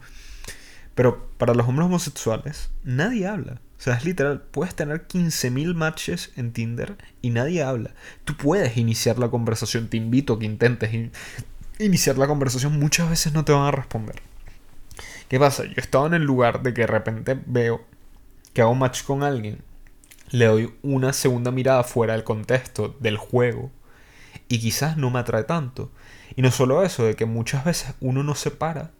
Pero 0.94 1.28
para 1.38 1.54
los 1.54 1.66
hombres 1.66 1.86
homosexuales, 1.86 2.70
nadie 2.84 3.26
habla. 3.26 3.60
O 3.78 3.82
sea, 3.82 3.94
es 3.94 4.04
literal, 4.04 4.42
puedes 4.50 4.74
tener 4.74 5.08
15.000 5.08 5.74
matches 5.74 6.30
en 6.36 6.52
Tinder 6.52 6.96
y 7.20 7.30
nadie 7.30 7.62
habla. 7.62 7.90
Tú 8.24 8.36
puedes 8.36 8.76
iniciar 8.76 9.18
la 9.18 9.28
conversación, 9.28 9.88
te 9.88 9.96
invito 9.96 10.34
a 10.34 10.38
que 10.38 10.46
intentes 10.46 11.10
iniciar 11.78 12.16
la 12.16 12.28
conversación, 12.28 12.78
muchas 12.78 13.10
veces 13.10 13.32
no 13.32 13.44
te 13.44 13.52
van 13.52 13.66
a 13.66 13.72
responder. 13.72 14.22
¿Qué 15.28 15.40
pasa? 15.40 15.64
Yo 15.64 15.74
estaba 15.76 16.06
en 16.06 16.14
el 16.14 16.22
lugar 16.22 16.62
de 16.62 16.74
que 16.74 16.82
de 16.82 16.86
repente 16.86 17.40
veo 17.46 17.84
que 18.52 18.62
hago 18.62 18.74
match 18.74 19.02
con 19.02 19.22
alguien 19.22 19.58
le 20.32 20.46
doy 20.46 20.74
una 20.82 21.12
segunda 21.12 21.50
mirada 21.50 21.84
fuera 21.84 22.14
del 22.14 22.24
contexto 22.24 22.96
del 23.00 23.18
juego 23.18 23.70
y 24.48 24.58
quizás 24.60 24.96
no 24.96 25.10
me 25.10 25.18
atrae 25.18 25.44
tanto. 25.44 25.92
Y 26.34 26.42
no 26.42 26.50
solo 26.50 26.82
eso, 26.82 27.04
de 27.04 27.14
que 27.14 27.26
muchas 27.26 27.64
veces 27.64 27.94
uno 28.00 28.22
no 28.22 28.34
se 28.34 28.50
para 28.50 28.92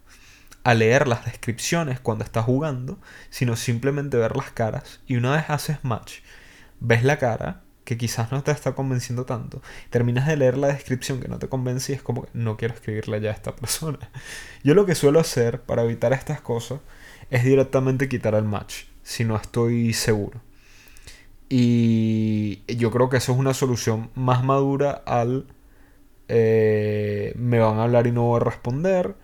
a 0.63 0.75
leer 0.75 1.07
las 1.07 1.25
descripciones 1.25 1.99
cuando 1.99 2.23
está 2.23 2.43
jugando, 2.43 2.99
sino 3.31 3.55
simplemente 3.55 4.15
ver 4.17 4.37
las 4.37 4.51
caras 4.51 5.01
y 5.07 5.15
una 5.15 5.35
vez 5.35 5.49
haces 5.49 5.83
match, 5.83 6.19
ves 6.79 7.03
la 7.03 7.17
cara 7.17 7.63
que 7.83 7.97
quizás 7.97 8.31
no 8.31 8.43
te 8.43 8.51
está 8.51 8.73
convenciendo 8.73 9.25
tanto, 9.25 9.61
terminas 9.89 10.27
de 10.27 10.37
leer 10.37 10.57
la 10.57 10.67
descripción 10.67 11.19
que 11.19 11.27
no 11.27 11.39
te 11.39 11.49
convence 11.49 11.91
y 11.91 11.95
es 11.95 12.03
como 12.03 12.23
que 12.23 12.29
no 12.33 12.55
quiero 12.57 12.75
escribirle 12.75 13.19
ya 13.19 13.31
a 13.31 13.33
esta 13.33 13.55
persona. 13.55 13.99
Yo 14.63 14.75
lo 14.75 14.85
que 14.85 14.95
suelo 14.95 15.19
hacer 15.19 15.61
para 15.61 15.83
evitar 15.83 16.13
estas 16.13 16.41
cosas 16.41 16.79
es 17.31 17.43
directamente 17.43 18.07
quitar 18.07 18.35
el 18.35 18.45
match, 18.45 18.83
si 19.01 19.25
no 19.25 19.35
estoy 19.35 19.93
seguro. 19.93 20.39
Y 21.55 22.63
yo 22.65 22.89
creo 22.89 23.09
que 23.09 23.17
eso 23.17 23.31
es 23.31 23.37
una 23.37 23.53
solución 23.53 24.09
más 24.15 24.43
madura 24.43 25.03
al 25.05 25.45
eh, 26.27 27.31
me 27.37 27.59
van 27.59 27.77
a 27.77 27.83
hablar 27.83 28.07
y 28.07 28.11
no 28.11 28.23
voy 28.23 28.37
a 28.41 28.43
responder 28.43 29.15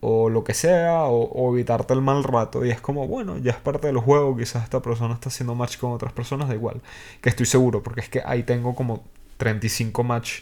o 0.00 0.28
lo 0.28 0.44
que 0.44 0.52
sea 0.52 1.04
o, 1.04 1.54
evitarte 1.54 1.94
el 1.94 2.02
mal 2.02 2.22
rato. 2.22 2.66
Y 2.66 2.70
es 2.70 2.82
como 2.82 3.08
bueno 3.08 3.38
ya 3.38 3.52
es 3.52 3.56
parte 3.56 3.86
del 3.86 3.96
juego 3.96 4.36
quizás 4.36 4.62
esta 4.64 4.82
persona 4.82 5.14
está 5.14 5.30
haciendo 5.30 5.54
match 5.54 5.78
con 5.78 5.92
otras 5.92 6.12
personas 6.12 6.48
da 6.48 6.54
igual. 6.54 6.82
Que 7.22 7.30
estoy 7.30 7.46
seguro 7.46 7.82
porque 7.82 8.00
es 8.00 8.10
que 8.10 8.20
ahí 8.26 8.42
tengo 8.42 8.74
como 8.74 9.02
35 9.38 10.04
match 10.04 10.40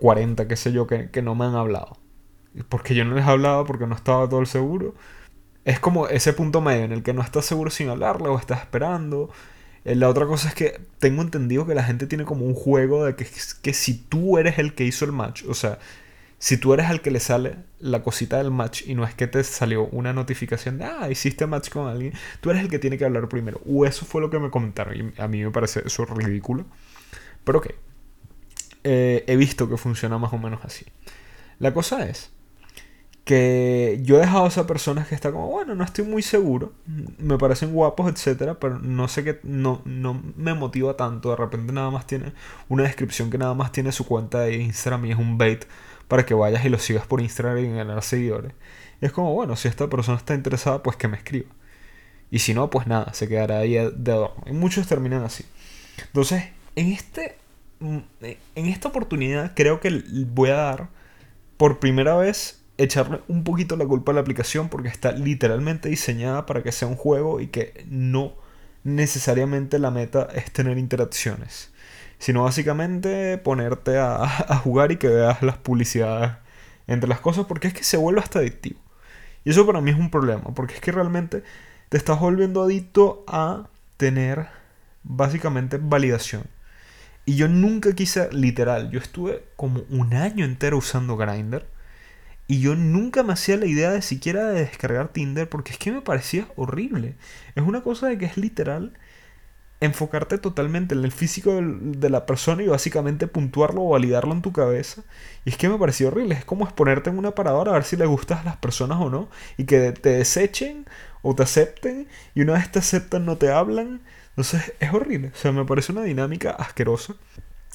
40 0.00 0.48
qué 0.48 0.56
sé 0.56 0.72
yo 0.72 0.88
que, 0.88 1.10
que 1.10 1.22
no 1.22 1.36
me 1.36 1.44
han 1.44 1.54
hablado. 1.54 1.96
Porque 2.68 2.96
yo 2.96 3.04
no 3.04 3.14
les 3.14 3.24
he 3.24 3.30
hablado 3.30 3.66
porque 3.66 3.86
no 3.86 3.94
estaba 3.94 4.28
todo 4.28 4.40
el 4.40 4.48
seguro. 4.48 4.94
Es 5.64 5.78
como 5.78 6.08
ese 6.08 6.32
punto 6.32 6.60
medio 6.60 6.84
en 6.84 6.90
el 6.92 7.04
que 7.04 7.12
no 7.12 7.22
estás 7.22 7.44
seguro 7.44 7.70
sin 7.70 7.88
hablarle 7.88 8.28
o 8.28 8.36
estás 8.36 8.62
esperando 8.62 9.30
la 9.94 10.08
otra 10.08 10.26
cosa 10.26 10.48
es 10.48 10.54
que 10.54 10.80
tengo 10.98 11.22
entendido 11.22 11.66
que 11.66 11.74
la 11.74 11.84
gente 11.84 12.06
tiene 12.06 12.24
como 12.24 12.44
un 12.44 12.54
juego 12.54 13.04
de 13.04 13.14
que, 13.14 13.26
que 13.62 13.72
si 13.72 13.94
tú 13.94 14.38
eres 14.38 14.58
el 14.58 14.74
que 14.74 14.84
hizo 14.84 15.04
el 15.04 15.12
match, 15.12 15.44
o 15.48 15.54
sea, 15.54 15.78
si 16.38 16.58
tú 16.58 16.74
eres 16.74 16.90
el 16.90 17.00
que 17.00 17.10
le 17.10 17.20
sale 17.20 17.56
la 17.78 18.02
cosita 18.02 18.38
del 18.38 18.50
match 18.50 18.82
y 18.86 18.94
no 18.94 19.04
es 19.04 19.14
que 19.14 19.26
te 19.26 19.42
salió 19.42 19.86
una 19.86 20.12
notificación 20.12 20.78
de, 20.78 20.84
ah, 20.84 21.08
hiciste 21.10 21.46
match 21.46 21.70
con 21.70 21.88
alguien, 21.88 22.12
tú 22.40 22.50
eres 22.50 22.62
el 22.62 22.68
que 22.68 22.78
tiene 22.78 22.98
que 22.98 23.04
hablar 23.04 23.28
primero. 23.28 23.60
O 23.66 23.86
eso 23.86 24.04
fue 24.04 24.20
lo 24.20 24.28
que 24.28 24.38
me 24.38 24.50
comentaron 24.50 24.96
y 24.96 25.20
a 25.20 25.28
mí 25.28 25.42
me 25.42 25.50
parece 25.50 25.82
eso 25.86 26.04
ridículo. 26.04 26.66
Pero 27.44 27.58
ok, 27.58 27.68
eh, 28.84 29.24
he 29.26 29.36
visto 29.36 29.68
que 29.68 29.76
funciona 29.76 30.18
más 30.18 30.32
o 30.32 30.38
menos 30.38 30.60
así. 30.62 30.84
La 31.58 31.72
cosa 31.72 32.06
es 32.06 32.30
que 33.26 33.98
yo 34.04 34.18
he 34.18 34.20
dejado 34.20 34.46
a 34.46 34.66
personas 34.68 35.08
que 35.08 35.16
está 35.16 35.32
como, 35.32 35.48
bueno, 35.48 35.74
no 35.74 35.82
estoy 35.82 36.04
muy 36.04 36.22
seguro, 36.22 36.74
me 37.18 37.36
parecen 37.36 37.72
guapos, 37.72 38.08
etcétera, 38.08 38.60
pero 38.60 38.78
no 38.78 39.08
sé 39.08 39.24
qué, 39.24 39.40
no, 39.42 39.82
no 39.84 40.22
me 40.36 40.54
motiva 40.54 40.96
tanto. 40.96 41.30
De 41.30 41.36
repente 41.36 41.72
nada 41.72 41.90
más 41.90 42.06
tiene 42.06 42.34
una 42.68 42.84
descripción 42.84 43.28
que 43.28 43.36
nada 43.36 43.52
más 43.54 43.72
tiene 43.72 43.90
su 43.90 44.06
cuenta 44.06 44.42
de 44.42 44.54
Instagram 44.54 45.06
y 45.06 45.10
es 45.10 45.18
un 45.18 45.38
bait 45.38 45.64
para 46.06 46.24
que 46.24 46.34
vayas 46.34 46.64
y 46.64 46.68
lo 46.68 46.78
sigas 46.78 47.04
por 47.04 47.20
Instagram 47.20 47.58
y 47.58 47.68
ganar 47.68 48.00
seguidores. 48.04 48.52
Y 49.02 49.06
es 49.06 49.10
como, 49.10 49.34
bueno, 49.34 49.56
si 49.56 49.66
esta 49.66 49.90
persona 49.90 50.18
está 50.18 50.34
interesada, 50.36 50.84
pues 50.84 50.96
que 50.96 51.08
me 51.08 51.16
escriba. 51.16 51.48
Y 52.30 52.38
si 52.38 52.54
no, 52.54 52.70
pues 52.70 52.86
nada, 52.86 53.12
se 53.12 53.26
quedará 53.26 53.58
ahí 53.58 53.72
de 53.72 54.12
adorno. 54.12 54.44
Y 54.46 54.52
muchos 54.52 54.86
terminan 54.86 55.24
así. 55.24 55.44
Entonces, 55.98 56.44
en 56.76 56.92
este. 56.92 57.38
En 57.80 58.66
esta 58.66 58.88
oportunidad 58.88 59.52
creo 59.56 59.80
que 59.80 60.04
voy 60.28 60.50
a 60.50 60.56
dar 60.56 60.88
por 61.56 61.80
primera 61.80 62.16
vez 62.16 62.62
echarle 62.78 63.20
un 63.28 63.44
poquito 63.44 63.76
la 63.76 63.86
culpa 63.86 64.12
a 64.12 64.14
la 64.14 64.20
aplicación 64.20 64.68
porque 64.68 64.88
está 64.88 65.12
literalmente 65.12 65.88
diseñada 65.88 66.46
para 66.46 66.62
que 66.62 66.72
sea 66.72 66.88
un 66.88 66.96
juego 66.96 67.40
y 67.40 67.48
que 67.48 67.84
no 67.88 68.34
necesariamente 68.84 69.78
la 69.78 69.90
meta 69.90 70.28
es 70.34 70.52
tener 70.52 70.78
interacciones, 70.78 71.72
sino 72.18 72.44
básicamente 72.44 73.38
ponerte 73.38 73.98
a, 74.00 74.26
jugar 74.62 74.92
y 74.92 74.96
que 74.96 75.08
veas 75.08 75.42
las 75.42 75.56
publicidades 75.56 76.32
entre 76.86 77.08
las 77.08 77.20
cosas 77.20 77.46
porque 77.46 77.68
es 77.68 77.74
que 77.74 77.84
se 77.84 77.96
vuelve 77.96 78.20
hasta 78.20 78.38
adictivo. 78.38 78.80
Y 79.44 79.50
eso 79.50 79.66
para 79.66 79.80
mí 79.80 79.90
es 79.90 79.98
un 79.98 80.10
problema, 80.10 80.54
porque 80.54 80.74
es 80.74 80.80
que 80.80 80.92
realmente 80.92 81.42
te 81.88 81.96
estás 81.96 82.18
volviendo 82.18 82.62
adicto 82.62 83.24
a 83.28 83.68
tener 83.96 84.48
básicamente 85.04 85.78
validación. 85.80 86.44
Y 87.24 87.36
yo 87.36 87.48
nunca 87.48 87.92
quise, 87.92 88.28
literal, 88.32 88.90
yo 88.90 89.00
estuve 89.00 89.44
como 89.56 89.82
un 89.90 90.14
año 90.14 90.44
entero 90.44 90.78
usando 90.78 91.16
Grindr. 91.16 91.66
Y 92.48 92.60
yo 92.60 92.76
nunca 92.76 93.22
me 93.22 93.32
hacía 93.32 93.56
la 93.56 93.66
idea 93.66 93.90
de 93.90 94.02
siquiera 94.02 94.46
de 94.46 94.60
descargar 94.60 95.08
Tinder 95.08 95.48
porque 95.48 95.72
es 95.72 95.78
que 95.78 95.92
me 95.92 96.00
parecía 96.00 96.48
horrible. 96.56 97.16
Es 97.56 97.64
una 97.64 97.82
cosa 97.82 98.06
de 98.06 98.18
que 98.18 98.26
es 98.26 98.36
literal 98.36 98.92
enfocarte 99.80 100.38
totalmente 100.38 100.94
en 100.94 101.04
el 101.04 101.12
físico 101.12 101.60
de 101.60 102.08
la 102.10 102.24
persona 102.24 102.62
y 102.62 102.66
básicamente 102.68 103.26
puntuarlo 103.26 103.82
o 103.82 103.90
validarlo 103.90 104.32
en 104.32 104.42
tu 104.42 104.52
cabeza. 104.52 105.02
Y 105.44 105.50
es 105.50 105.56
que 105.56 105.68
me 105.68 105.78
pareció 105.78 106.08
horrible. 106.08 106.34
Es 106.34 106.44
como 106.44 106.64
exponerte 106.64 107.10
en 107.10 107.18
una 107.18 107.32
paradora 107.32 107.72
a 107.72 107.74
ver 107.74 107.84
si 107.84 107.96
le 107.96 108.06
gustas 108.06 108.40
a 108.40 108.44
las 108.44 108.56
personas 108.56 108.98
o 109.00 109.10
no. 109.10 109.28
Y 109.56 109.64
que 109.64 109.92
te 109.92 110.10
desechen 110.10 110.86
o 111.22 111.34
te 111.34 111.42
acepten. 111.42 112.08
Y 112.34 112.42
una 112.42 112.54
vez 112.54 112.70
te 112.70 112.78
aceptan 112.78 113.26
no 113.26 113.36
te 113.38 113.50
hablan. 113.50 114.00
Entonces 114.30 114.72
es 114.80 114.92
horrible. 114.92 115.32
O 115.34 115.36
sea, 115.36 115.52
me 115.52 115.64
parece 115.64 115.92
una 115.92 116.02
dinámica 116.02 116.50
asquerosa. 116.52 117.14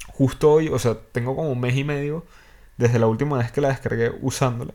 Justo 0.07 0.51
hoy, 0.53 0.69
o 0.69 0.79
sea, 0.79 0.97
tengo 1.11 1.35
como 1.35 1.51
un 1.51 1.59
mes 1.59 1.75
y 1.75 1.83
medio 1.83 2.25
desde 2.81 2.97
la 2.97 3.07
última 3.07 3.37
vez 3.37 3.51
que 3.51 3.61
la 3.61 3.69
descargué 3.69 4.11
usándola. 4.21 4.73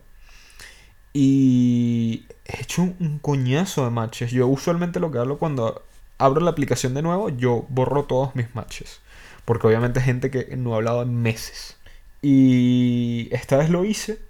Y 1.12 2.26
he 2.44 2.62
hecho 2.62 2.82
un 2.82 3.18
coñazo 3.20 3.84
de 3.84 3.90
matches. 3.90 4.30
Yo 4.30 4.46
usualmente 4.46 5.00
lo 5.00 5.10
que 5.10 5.18
hago 5.18 5.38
cuando 5.38 5.82
abro 6.18 6.40
la 6.40 6.52
aplicación 6.52 6.94
de 6.94 7.02
nuevo, 7.02 7.30
yo 7.30 7.66
borro 7.68 8.04
todos 8.04 8.34
mis 8.36 8.54
matches. 8.54 9.00
Porque 9.44 9.66
obviamente 9.66 10.00
gente 10.00 10.30
que 10.30 10.56
no 10.56 10.74
ha 10.74 10.76
hablado 10.76 11.02
en 11.02 11.20
meses. 11.20 11.78
Y 12.22 13.28
esta 13.32 13.56
vez 13.56 13.70
lo 13.70 13.84
hice. 13.84 14.20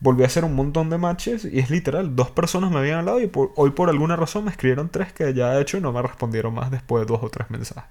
Volví 0.00 0.22
a 0.22 0.26
hacer 0.26 0.44
un 0.44 0.54
montón 0.54 0.88
de 0.88 0.98
matches 0.98 1.44
y 1.44 1.58
es 1.58 1.70
literal, 1.70 2.14
dos 2.14 2.30
personas 2.30 2.70
me 2.70 2.78
habían 2.78 2.98
hablado 2.98 3.20
y 3.20 3.30
hoy 3.32 3.70
por 3.70 3.88
alguna 3.88 4.16
razón 4.16 4.44
me 4.44 4.50
escribieron 4.50 4.90
tres 4.90 5.12
que 5.14 5.32
ya 5.32 5.56
he 5.56 5.62
hecho 5.62 5.78
y 5.78 5.80
no 5.80 5.92
me 5.92 6.02
respondieron 6.02 6.52
más 6.52 6.70
después 6.70 7.06
de 7.06 7.12
dos 7.12 7.22
o 7.22 7.30
tres 7.30 7.48
mensajes. 7.48 7.90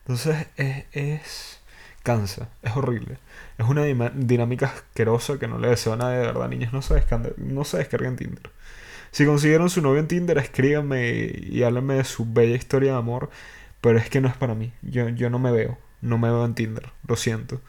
Entonces 0.00 0.46
es, 0.56 0.84
es 0.92 1.61
cansa, 2.02 2.48
es 2.62 2.76
horrible. 2.76 3.18
Es 3.58 3.66
una 3.66 3.84
dinámica 3.84 4.66
asquerosa 4.66 5.38
que 5.38 5.48
no 5.48 5.58
le 5.58 5.68
deseo 5.68 5.92
a 5.92 5.96
nadie 5.96 6.18
de 6.18 6.26
verdad, 6.26 6.48
niños. 6.48 6.72
No 6.72 6.82
se, 6.82 7.02
no 7.36 7.64
se 7.64 7.78
descarguen 7.78 8.16
Tinder. 8.16 8.50
Si 9.10 9.26
consiguieron 9.26 9.70
su 9.70 9.82
novio 9.82 10.00
en 10.00 10.08
Tinder, 10.08 10.38
escríbanme 10.38 11.32
y 11.42 11.62
háblenme 11.62 11.94
de 11.94 12.04
su 12.04 12.24
bella 12.24 12.56
historia 12.56 12.92
de 12.92 12.98
amor. 12.98 13.30
Pero 13.80 13.98
es 13.98 14.08
que 14.08 14.20
no 14.20 14.28
es 14.28 14.36
para 14.36 14.54
mí. 14.54 14.72
Yo, 14.82 15.08
yo 15.10 15.28
no 15.30 15.38
me 15.38 15.52
veo. 15.52 15.78
No 16.00 16.18
me 16.18 16.28
veo 16.28 16.44
en 16.44 16.54
Tinder. 16.54 16.90
Lo 17.06 17.16
siento. 17.16 17.60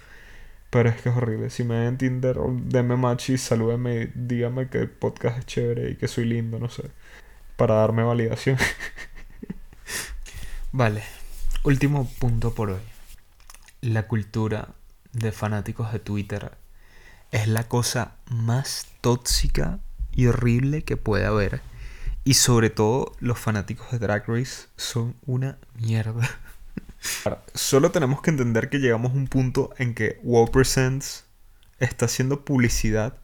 Pero 0.69 0.89
es 0.89 1.01
que 1.01 1.09
es 1.09 1.15
horrible. 1.15 1.49
Si 1.49 1.63
me 1.63 1.75
ven 1.75 1.87
en 1.89 1.97
Tinder, 1.97 2.37
denme 2.65 2.95
match 2.95 3.29
y 3.31 3.37
salúdenme. 3.37 4.11
Díganme 4.15 4.69
que 4.69 4.79
el 4.79 4.89
podcast 4.89 5.39
es 5.39 5.45
chévere 5.45 5.91
y 5.91 5.95
que 5.95 6.07
soy 6.07 6.25
lindo, 6.25 6.59
no 6.59 6.69
sé. 6.69 6.83
Para 7.57 7.75
darme 7.75 8.03
validación. 8.03 8.57
vale. 10.71 11.03
Último 11.63 12.09
punto 12.19 12.53
por 12.53 12.71
hoy. 12.71 12.92
La 13.83 14.07
cultura 14.07 14.69
de 15.11 15.33
fanáticos 15.33 15.91
de 15.91 15.99
Twitter 15.99 16.53
es 17.31 17.49
la 17.49 17.67
cosa 17.67 18.15
más 18.29 18.87
tóxica 19.01 19.79
y 20.13 20.27
horrible 20.27 20.85
que 20.85 20.95
puede 20.95 21.25
haber. 21.25 21.59
Y 22.23 22.35
sobre 22.35 22.69
todo 22.69 23.11
los 23.19 23.37
fanáticos 23.37 23.91
de 23.91 23.99
Drag 23.99 24.25
Race 24.25 24.67
son 24.77 25.17
una 25.25 25.57
mierda. 25.75 26.29
Solo 27.53 27.91
tenemos 27.91 28.21
que 28.21 28.29
entender 28.29 28.69
que 28.69 28.79
llegamos 28.79 29.11
a 29.11 29.15
un 29.15 29.27
punto 29.27 29.73
en 29.77 29.95
que 29.95 30.17
Wow 30.23 30.49
Presents 30.49 31.25
está 31.79 32.05
haciendo 32.05 32.45
publicidad 32.45 33.17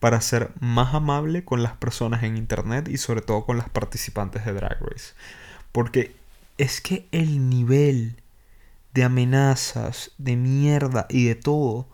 para 0.00 0.22
ser 0.22 0.50
más 0.60 0.94
amable 0.94 1.44
con 1.44 1.62
las 1.62 1.74
personas 1.74 2.22
en 2.22 2.38
internet 2.38 2.88
y 2.88 2.96
sobre 2.96 3.20
todo 3.20 3.44
con 3.44 3.58
las 3.58 3.68
participantes 3.68 4.46
de 4.46 4.54
Drag 4.54 4.80
Race. 4.80 5.12
Porque 5.72 6.16
es 6.56 6.80
que 6.80 7.06
el 7.12 7.50
nivel 7.50 8.16
de 8.96 9.04
amenazas, 9.04 10.12
de 10.16 10.36
mierda 10.36 11.04
y 11.10 11.26
de 11.26 11.34
todo 11.34 11.86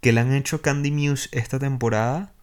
que 0.00 0.10
le 0.10 0.20
han 0.20 0.34
hecho 0.34 0.60
Candy 0.60 0.90
Muse 0.90 1.28
esta 1.30 1.60
temporada 1.60 2.34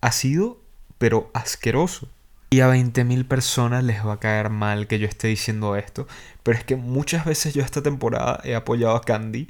ha 0.00 0.10
sido 0.10 0.60
pero 0.98 1.30
asqueroso. 1.32 2.08
Y 2.50 2.58
a 2.58 2.68
20.000 2.68 3.28
personas 3.28 3.84
les 3.84 4.04
va 4.04 4.14
a 4.14 4.20
caer 4.20 4.50
mal 4.50 4.88
que 4.88 4.98
yo 4.98 5.06
esté 5.06 5.28
diciendo 5.28 5.76
esto, 5.76 6.08
pero 6.42 6.58
es 6.58 6.64
que 6.64 6.74
muchas 6.74 7.24
veces 7.24 7.54
yo 7.54 7.62
esta 7.62 7.82
temporada 7.82 8.40
he 8.42 8.56
apoyado 8.56 8.96
a 8.96 9.02
Candy 9.02 9.48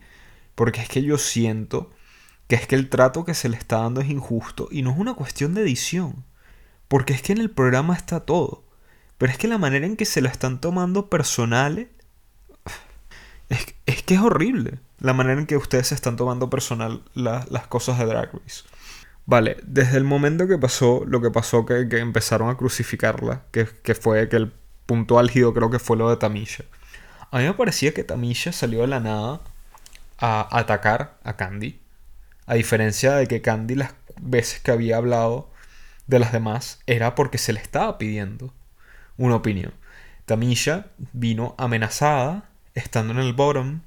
porque 0.55 0.83
es 0.83 0.91
que 0.91 1.03
yo 1.03 1.17
siento 1.17 1.91
que 2.49 2.57
es 2.57 2.67
que 2.67 2.75
el 2.75 2.91
trato 2.91 3.25
que 3.25 3.33
se 3.33 3.49
le 3.49 3.57
está 3.57 3.79
dando 3.79 4.03
es 4.03 4.11
injusto 4.11 4.69
y 4.71 4.83
no 4.83 4.91
es 4.91 4.99
una 4.99 5.15
cuestión 5.15 5.55
de 5.55 5.63
edición, 5.63 6.27
porque 6.87 7.15
es 7.15 7.23
que 7.23 7.33
en 7.33 7.39
el 7.39 7.51
programa 7.51 7.95
está 7.95 8.21
todo, 8.21 8.65
pero 9.17 9.33
es 9.33 9.39
que 9.39 9.49
la 9.49 9.57
manera 9.57 9.87
en 9.87 9.97
que 9.97 10.05
se 10.05 10.21
lo 10.21 10.29
están 10.29 10.61
tomando 10.61 11.09
personales 11.09 11.89
es, 13.49 13.75
es 13.87 14.03
que 14.03 14.15
es 14.15 14.21
horrible 14.21 14.81
la 14.99 15.13
manera 15.13 15.41
en 15.41 15.47
que 15.47 15.57
ustedes 15.57 15.89
se 15.89 15.95
están 15.95 16.17
tomando 16.17 16.51
personal 16.51 17.03
las 17.15 17.67
cosas 17.69 17.99
de 17.99 18.07
Drag 18.07 18.33
Race. 18.33 18.65
Vale, 19.27 19.57
desde 19.65 19.97
el 19.97 20.05
momento 20.05 20.47
que 20.47 20.57
pasó 20.57 21.03
lo 21.07 21.21
que 21.21 21.31
pasó, 21.31 21.67
que, 21.67 21.87
empezaron 21.99 22.49
a 22.49 22.57
crucificarla, 22.57 23.43
que, 23.51 23.67
fue 23.95 24.29
que 24.29 24.37
el 24.37 24.53
punto 24.87 25.19
álgido 25.19 25.53
creo 25.53 25.69
que 25.69 25.81
fue 25.81 25.97
lo 25.97 26.09
de 26.09 26.17
Tamisha. 26.17 26.65
A 27.31 27.39
mí 27.39 27.45
me 27.45 27.55
parecía 27.55 27.93
que 27.93 28.05
Tamisha 28.05 28.53
salió 28.53 28.83
de 28.83 28.87
la 28.87 29.01
nada 29.01 29.41
a 30.19 30.59
atacar 30.59 31.19
a 31.25 31.37
Candy. 31.37 31.81
A 32.47 32.55
diferencia 32.55 33.17
de 33.17 33.27
que 33.27 33.43
Candy 33.43 33.75
las 33.75 33.95
veces 34.21 34.61
que 34.61 34.71
había 34.71 34.97
hablado 34.97 35.51
de 36.07 36.21
las 36.21 36.31
demás 36.31 36.79
era 36.87 37.17
porque 37.17 37.39
se 37.39 37.53
le 37.53 37.61
estaba 37.61 37.99
pidiendo 37.99 38.55
una 39.17 39.35
opinión. 39.35 39.75
Tamisha 40.25 40.87
vino 41.13 41.57
amenazada, 41.59 42.49
estando 42.77 43.13
en 43.13 43.19
el 43.19 43.33
bottom, 43.33 43.81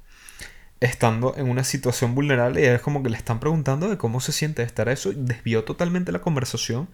estando 0.80 1.34
en 1.36 1.48
una 1.48 1.64
situación 1.64 2.14
vulnerable 2.14 2.60
y 2.60 2.64
es 2.64 2.82
como 2.82 3.02
que 3.02 3.08
le 3.08 3.16
están 3.16 3.40
preguntando 3.40 3.88
de 3.88 3.96
cómo 3.96 4.20
se 4.20 4.32
siente 4.32 4.62
estar 4.62 4.88
eso 4.90 5.12
y 5.12 5.14
desvió 5.16 5.64
totalmente 5.64 6.12
la 6.12 6.20
conversación 6.20 6.88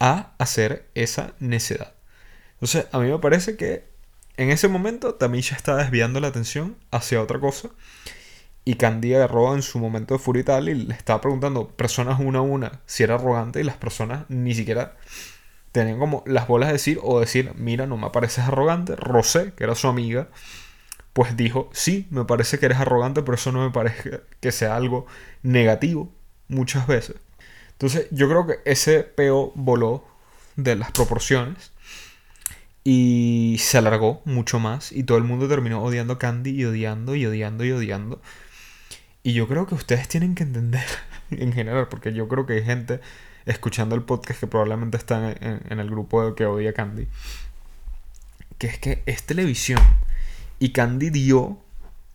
a 0.00 0.32
hacer 0.38 0.86
esa 0.94 1.32
necedad. 1.38 1.94
Entonces, 2.54 2.86
a 2.92 2.98
mí 2.98 3.08
me 3.08 3.18
parece 3.18 3.56
que 3.56 3.84
en 4.36 4.50
ese 4.50 4.68
momento 4.68 5.14
Tamisha 5.14 5.56
está 5.56 5.76
desviando 5.76 6.20
la 6.20 6.28
atención 6.28 6.76
hacia 6.90 7.22
otra 7.22 7.38
cosa 7.40 7.70
y 8.64 8.74
Candy 8.74 9.14
agarró 9.14 9.54
en 9.54 9.62
su 9.62 9.78
momento 9.78 10.14
de 10.14 10.20
furia 10.20 10.40
y 10.40 10.44
tal 10.44 10.68
y 10.68 10.74
le 10.74 10.94
estaba 10.94 11.20
preguntando 11.20 11.68
personas 11.68 12.20
una 12.20 12.40
a 12.40 12.42
una 12.42 12.80
si 12.86 13.02
era 13.02 13.14
arrogante 13.14 13.60
y 13.60 13.64
las 13.64 13.76
personas 13.76 14.24
ni 14.28 14.54
siquiera 14.54 14.96
tenían 15.72 15.98
como 15.98 16.24
las 16.26 16.48
bolas 16.48 16.68
de 16.68 16.74
decir 16.74 16.98
o 17.02 17.20
decir, 17.20 17.52
mira, 17.56 17.86
no 17.86 17.96
me 17.96 18.10
pareces 18.10 18.44
arrogante. 18.44 18.96
Rosé, 18.96 19.52
que 19.54 19.64
era 19.64 19.74
su 19.74 19.88
amiga, 19.88 20.28
pues 21.18 21.36
dijo, 21.36 21.68
sí, 21.72 22.06
me 22.10 22.24
parece 22.26 22.60
que 22.60 22.66
eres 22.66 22.78
arrogante, 22.78 23.22
pero 23.22 23.34
eso 23.34 23.50
no 23.50 23.64
me 23.64 23.72
parece 23.72 24.20
que 24.38 24.52
sea 24.52 24.76
algo 24.76 25.04
negativo 25.42 26.12
muchas 26.46 26.86
veces. 26.86 27.16
Entonces 27.72 28.06
yo 28.12 28.28
creo 28.28 28.46
que 28.46 28.58
ese 28.64 29.02
peo 29.02 29.50
voló 29.56 30.06
de 30.54 30.76
las 30.76 30.92
proporciones 30.92 31.72
y 32.84 33.56
se 33.58 33.78
alargó 33.78 34.22
mucho 34.26 34.60
más 34.60 34.92
y 34.92 35.02
todo 35.02 35.18
el 35.18 35.24
mundo 35.24 35.48
terminó 35.48 35.82
odiando 35.82 36.12
a 36.12 36.18
Candy 36.20 36.50
y 36.50 36.64
odiando 36.66 37.16
y 37.16 37.26
odiando 37.26 37.64
y 37.64 37.72
odiando. 37.72 38.22
Y 39.24 39.32
yo 39.32 39.48
creo 39.48 39.66
que 39.66 39.74
ustedes 39.74 40.06
tienen 40.06 40.36
que 40.36 40.44
entender 40.44 40.86
en 41.32 41.52
general, 41.52 41.88
porque 41.88 42.12
yo 42.12 42.28
creo 42.28 42.46
que 42.46 42.52
hay 42.52 42.64
gente 42.64 43.00
escuchando 43.44 43.96
el 43.96 44.02
podcast 44.02 44.38
que 44.38 44.46
probablemente 44.46 44.96
está 44.96 45.32
en, 45.32 45.62
en 45.68 45.80
el 45.80 45.90
grupo 45.90 46.36
que 46.36 46.46
odia 46.46 46.70
a 46.70 46.74
Candy, 46.74 47.08
que 48.58 48.68
es 48.68 48.78
que 48.78 49.02
es 49.06 49.24
televisión 49.26 49.80
y 50.58 50.70
Candy 50.70 51.10
dio 51.10 51.58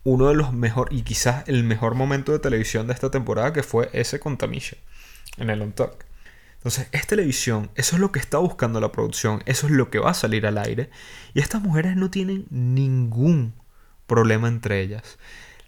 uno 0.04 0.28
de 0.28 0.34
los 0.34 0.52
mejores, 0.52 0.98
y 0.98 1.02
quizás 1.02 1.48
el 1.48 1.64
mejor 1.64 1.94
momento 1.94 2.32
de 2.32 2.38
televisión 2.38 2.86
de 2.86 2.92
esta 2.92 3.10
temporada, 3.10 3.52
que 3.52 3.62
fue 3.62 3.88
ese 3.92 4.20
con 4.20 4.36
Tamisha, 4.36 4.76
en 5.38 5.50
el 5.50 5.62
On 5.62 5.72
Talk. 5.72 6.04
Entonces, 6.56 6.88
es 6.92 7.06
televisión, 7.06 7.70
eso 7.74 7.96
es 7.96 8.00
lo 8.00 8.10
que 8.12 8.18
está 8.18 8.38
buscando 8.38 8.80
la 8.80 8.92
producción, 8.92 9.42
eso 9.46 9.66
es 9.66 9.72
lo 9.72 9.90
que 9.90 9.98
va 9.98 10.10
a 10.10 10.14
salir 10.14 10.46
al 10.46 10.58
aire. 10.58 10.90
Y 11.34 11.40
estas 11.40 11.62
mujeres 11.62 11.96
no 11.96 12.10
tienen 12.10 12.46
ningún 12.50 13.54
problema 14.06 14.48
entre 14.48 14.80
ellas. 14.80 15.18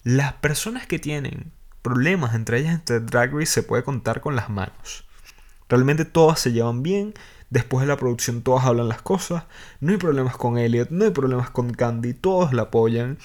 Las 0.05 0.35
personas 0.35 0.87
que 0.87 0.99
tienen 0.99 1.53
problemas 1.83 2.35
entre 2.35 2.61
ellas 2.61 2.75
entre 2.75 3.01
Drag 3.01 3.33
Race 3.33 3.47
se 3.47 3.63
puede 3.63 3.85
contar 3.85 4.21
con 4.21 4.37
las 4.37 4.49
manos. 4.49 5.05
Realmente 5.69 6.05
todas 6.05 6.41
se 6.41 6.53
llevan 6.53 6.83
bien, 6.83 7.15
Después 7.49 7.83
de 7.83 7.87
la 7.87 7.97
producción 7.97 8.43
todos 8.43 8.65
hablan 8.65 8.89
las 8.89 9.03
cosas, 9.03 9.45
no 9.81 9.93
hay 9.93 9.99
problemas 9.99 10.37
con 10.37 10.59
Elliot, 10.59 10.91
no 10.91 11.05
hay 11.05 11.13
problemas 11.13 11.51
con 11.51 11.73
Candy, 11.73 12.13
todos 12.13 12.53
la 12.53 12.63
apoyan. 12.63 13.19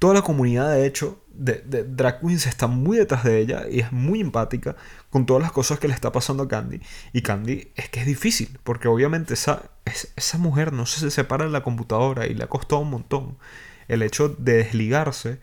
Toda 0.00 0.14
la 0.14 0.22
comunidad, 0.22 0.72
de 0.72 0.84
hecho, 0.84 1.22
de, 1.38 1.62
Drag 1.84 2.20
Queens 2.20 2.46
está 2.46 2.66
muy 2.66 2.98
detrás 2.98 3.22
de 3.22 3.38
ella 3.38 3.66
y 3.70 3.80
es 3.80 3.92
muy 3.92 4.20
empática 4.20 4.74
con 5.10 5.26
todas 5.26 5.42
las 5.42 5.52
cosas 5.52 5.78
que 5.78 5.86
le 5.86 5.94
está 5.94 6.10
pasando 6.10 6.42
a 6.42 6.48
Candy. 6.48 6.80
Y 7.12 7.22
Candy 7.22 7.70
es 7.76 7.88
que 7.88 8.00
es 8.00 8.06
difícil, 8.06 8.58
porque 8.64 8.88
obviamente 8.88 9.34
esa, 9.34 9.70
esa 9.84 10.38
mujer 10.38 10.72
no 10.72 10.84
se 10.84 11.10
separa 11.10 11.44
de 11.44 11.50
la 11.50 11.62
computadora 11.62 12.26
y 12.26 12.34
le 12.34 12.44
ha 12.44 12.48
costado 12.48 12.82
un 12.82 12.90
montón 12.90 13.38
el 13.86 14.02
hecho 14.02 14.28
de 14.28 14.54
desligarse 14.54 15.40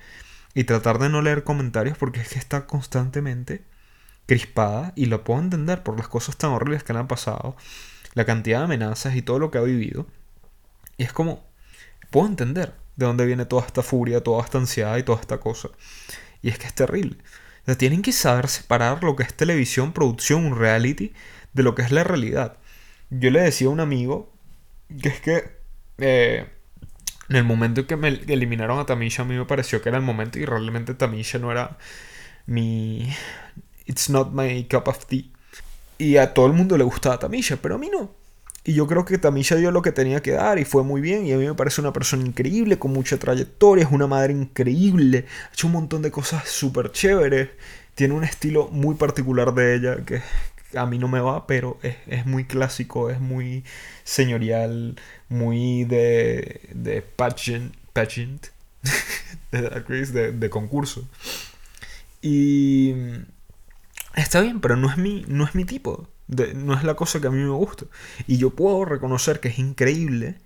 y 0.54 0.65
tratar 0.65 1.00
de 1.00 1.10
no 1.10 1.21
leer 1.21 1.43
comentarios 1.43 1.98
porque 1.98 2.19
es 2.19 2.30
que 2.30 2.39
está 2.39 2.67
constantemente 2.67 3.63
crispada 4.26 4.93
y 4.95 5.06
lo 5.06 5.24
puedo 5.24 5.39
entender 5.39 5.84
por 5.84 5.98
las 5.98 6.08
cosas 6.08 6.38
tan 6.38 6.52
horribles 6.52 6.84
que 6.84 6.93
le 6.93 7.00
han 7.00 7.08
pasado 7.08 7.56
la 8.15 8.25
cantidad 8.25 8.60
de 8.60 8.65
amenazas 8.65 9.15
y 9.15 9.21
todo 9.21 9.39
lo 9.39 9.51
que 9.51 9.60
ha 9.60 9.62
vivido. 9.62 10.08
Y 10.97 11.04
es 11.04 11.13
como, 11.13 11.45
puedo 12.10 12.28
entender 12.28 12.73
de 12.95 13.06
dónde 13.06 13.25
viene 13.25 13.45
toda 13.45 13.65
esta 13.65 13.84
furia, 13.84 14.23
toda 14.23 14.43
esta 14.43 14.58
ansiedad 14.58 14.97
y 14.97 15.04
toda 15.04 15.19
esta 15.19 15.39
cosa. 15.39 15.69
Y 16.41 16.49
es 16.49 16.58
que 16.58 16.67
es 16.67 16.73
terrible. 16.73 17.17
O 17.67 17.75
tienen 17.75 18.01
que 18.01 18.12
saber 18.12 18.47
separar 18.47 19.04
lo 19.04 19.15
que 19.15 19.23
es 19.23 19.34
televisión, 19.34 19.91
producción, 19.91 20.45
un 20.45 20.58
reality, 20.58 21.13
de 21.54 21.63
lo 21.63 21.75
que 21.75 21.82
es 21.82 21.91
la 21.91 22.04
realidad. 22.04 22.58
Yo 23.10 23.32
le 23.32 23.41
decía 23.41 23.67
a 23.67 23.71
un 23.71 23.80
amigo 23.80 24.34
que 25.01 25.10
es 25.10 25.19
que 25.19 25.58
eh, 25.97 26.47
en 27.30 27.36
el 27.36 27.43
momento 27.43 27.82
en 27.82 27.88
que 27.88 27.95
me 27.95 28.10
eliminaron 28.10 28.80
a 28.80 28.86
Tamisha, 28.86 29.23
a 29.23 29.25
mí 29.25 29.36
me 29.36 29.45
pareció 29.45 29.82
que 29.82 29.89
era 29.89 29.97
el 29.97 30.04
momento 30.04 30.38
y 30.38 30.45
realmente 30.45 30.93
Tamisha 30.93 31.39
no 31.39 31.51
era 31.51 31.78
mi... 32.45 33.10
It's 33.86 34.10
not 34.10 34.32
my 34.32 34.65
cup 34.65 34.88
of 34.88 35.06
tea. 35.06 35.32
Y 35.97 36.17
a 36.17 36.34
todo 36.34 36.47
el 36.47 36.53
mundo 36.53 36.77
le 36.77 36.84
gustaba 36.84 37.19
Tamisha, 37.19 37.58
pero 37.58 37.75
a 37.75 37.77
mí 37.77 37.89
no. 37.89 38.12
Y 38.63 38.73
yo 38.73 38.88
creo 38.88 39.05
que 39.05 39.19
Tamisha 39.19 39.55
dio 39.55 39.69
lo 39.71 39.84
que 39.84 39.91
tenía 39.91 40.21
que 40.21 40.31
dar 40.31 40.58
y 40.58 40.65
fue 40.65 40.84
muy 40.84 40.99
bien. 40.99 41.25
Y 41.25 41.34
a 41.34 41.38
mí 41.38 41.45
me 41.45 41.53
parece 41.53 41.81
una 41.81 41.93
persona 41.93 42.25
increíble, 42.25 42.79
con 42.79 42.91
mucha 42.91 43.17
trayectoria, 43.17 43.86
es 43.86 43.91
una 43.91 44.08
madre 44.08 44.34
increíble, 44.34 45.25
ha 45.49 45.53
hecho 45.53 45.67
un 45.67 45.73
montón 45.73 46.01
de 46.01 46.12
cosas 46.12 46.47
súper 46.49 46.91
chéveres. 46.91 47.49
Tiene 47.93 48.15
un 48.15 48.23
estilo 48.23 48.67
muy 48.69 48.95
particular 48.95 49.53
de 49.53 49.75
ella 49.75 49.97
que 50.05 50.21
a 50.75 50.86
mí 50.86 50.97
no 50.97 51.08
me 51.08 51.19
va, 51.19 51.47
pero 51.47 51.79
es, 51.81 52.25
muy 52.25 52.45
clásico, 52.45 53.10
es 53.10 53.19
muy 53.19 53.63
señorial, 54.03 54.95
muy 55.29 55.86
de, 55.86 56.62
de 56.73 57.01
pageant, 57.01 57.73
pageant 57.93 58.47
de, 59.51 60.31
de 60.31 60.49
concurso. 60.49 61.08
Y 62.21 62.93
está 64.15 64.41
bien, 64.41 64.62
pero 64.62 64.75
no 64.75 64.89
es 64.89 64.97
mi, 64.97 65.25
no 65.28 65.45
es 65.45 65.56
mi 65.56 65.65
tipo. 65.65 66.08
no 66.28 66.73
es 66.75 66.84
la 66.84 66.95
cosa 66.95 67.21
que 67.21 67.28
a 67.28 67.32
mí 67.32 67.41
me 67.43 67.49
gusta. 67.49 67.86
Y 68.28 68.38
yo 68.38 68.51
puedo 68.51 68.86
reconocer 68.86 69.39
que 69.39 69.49
es 69.49 69.60
increíble. 69.60 70.38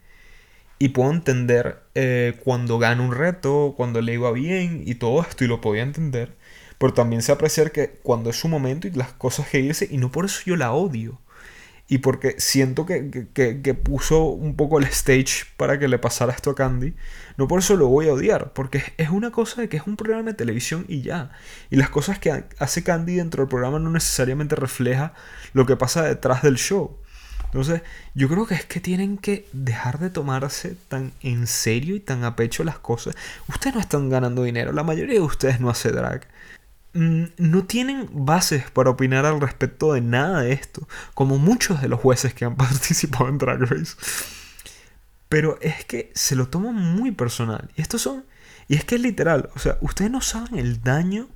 Y 0.79 0.89
puedo 0.89 1.12
entender 1.12 1.84
eh, 1.95 2.39
cuando 2.43 2.79
gana 2.79 3.03
un 3.03 3.13
reto, 3.13 3.73
cuando 3.77 4.01
le 4.01 4.13
iba 4.13 4.32
bien 4.32 4.84
y 4.86 4.95
todo 4.95 5.21
esto. 5.21 5.43
Y 5.43 5.47
lo 5.47 5.62
podía 5.62 5.84
entender. 5.84 6.38
Pero 6.77 6.93
también 6.93 7.21
sé 7.21 7.32
apreciar 7.32 7.71
que 7.71 7.99
cuando 8.03 8.29
es 8.29 8.38
su 8.38 8.47
momento 8.47 8.88
y 8.88 8.91
las 8.91 9.13
cosas 9.13 9.49
que 9.49 9.60
dice. 9.60 9.88
Y 9.91 9.97
no 9.97 10.12
por 10.12 10.25
eso 10.25 10.41
yo 10.45 10.55
la 10.55 10.73
odio 10.73 11.19
y 11.89 11.97
porque 11.97 12.36
siento 12.38 12.86
que, 12.86 13.28
que, 13.34 13.73
puso 13.73 14.25
un 14.25 14.56
poco 14.56 14.78
el 14.78 14.86
stage 14.86 15.45
para 15.58 15.80
que 15.80 15.88
le 15.88 15.97
pasara 15.97 16.32
esto 16.32 16.52
a 16.52 16.56
Candy, 16.56 16.93
no 17.36 17.47
por 17.47 17.60
eso 17.60 17.75
lo 17.75 17.88
voy 17.88 18.08
a 18.08 18.13
odiar, 18.13 18.54
porque 18.54 18.84
es 18.97 19.10
una 19.10 19.32
cosa 19.32 19.62
de 19.62 19.69
que 19.69 19.78
es 19.78 19.88
un 19.88 19.95
programa 19.95 20.30
de 20.30 20.36
televisión 20.36 20.86
y 20.88 21.02
ya. 21.02 21.32
Y 21.71 21.78
las 21.78 21.89
cosas 21.89 22.19
que 22.19 22.45
hace 22.60 22.84
Candy 22.84 23.15
dentro 23.15 23.41
del 23.41 23.49
programa 23.49 23.80
no 23.80 23.89
necesariamente 23.89 24.56
refleja 24.56 25.13
lo 25.54 25.65
que 25.65 25.75
pasa 25.75 26.04
detrás 26.04 26.43
del 26.43 26.58
show. 26.58 26.95
Entonces, 27.45 27.82
yo 28.13 28.30
creo 28.30 28.45
que 28.45 28.54
es 28.54 28.65
que 28.65 28.80
tienen 28.80 29.17
que 29.17 29.47
dejar 29.52 29.97
de 29.97 30.12
tomarse 30.12 30.75
tan 30.89 31.12
en 31.21 31.47
serio 31.47 31.95
y 31.95 31.99
tan 31.99 32.23
a 32.23 32.36
pecho 32.36 32.63
las 32.63 32.78
cosas. 32.78 33.15
Ustedes 33.47 33.73
no 33.73 33.82
están 33.82 34.10
ganando 34.10 34.43
dinero, 34.43 34.71
la 34.73 34.84
mayoría 34.84 35.15
de 35.15 35.21
ustedes 35.21 35.60
no 35.60 35.71
hace 35.71 35.91
drag. 35.91 36.28
Mm, 36.93 37.25
no 37.38 37.65
tienen 37.65 38.10
bases 38.12 38.71
para 38.71 38.89
opinar 38.89 39.25
al 39.25 39.39
respecto 39.39 39.93
de 39.93 40.02
nada 40.02 40.41
de 40.41 40.54
esto, 40.54 40.88
como 41.13 41.38
muchos 41.38 41.82
de 41.82 41.88
los 41.88 41.99
jueces 41.99 42.34
que 42.34 42.45
han 42.45 42.56
participado 42.58 43.30
en 43.30 43.38
Drag 43.38 43.62
Race. 43.62 43.95
Pero 45.30 45.60
es 45.62 45.86
que 45.86 46.12
se 46.15 46.36
lo 46.36 46.47
toman 46.47 46.75
muy 46.75 47.12
personal. 47.12 47.69
Y 47.75 47.82
estos 47.82 48.02
son. 48.02 48.25
Y 48.67 48.75
es 48.75 48.84
que 48.84 48.95
es 48.95 49.02
literal. 49.02 49.49
O 49.56 49.60
sea, 49.60 49.78
ustedes 49.82 50.10
no 50.10 50.21
saben 50.21 50.58
el 50.58 50.82
daño 50.82 51.28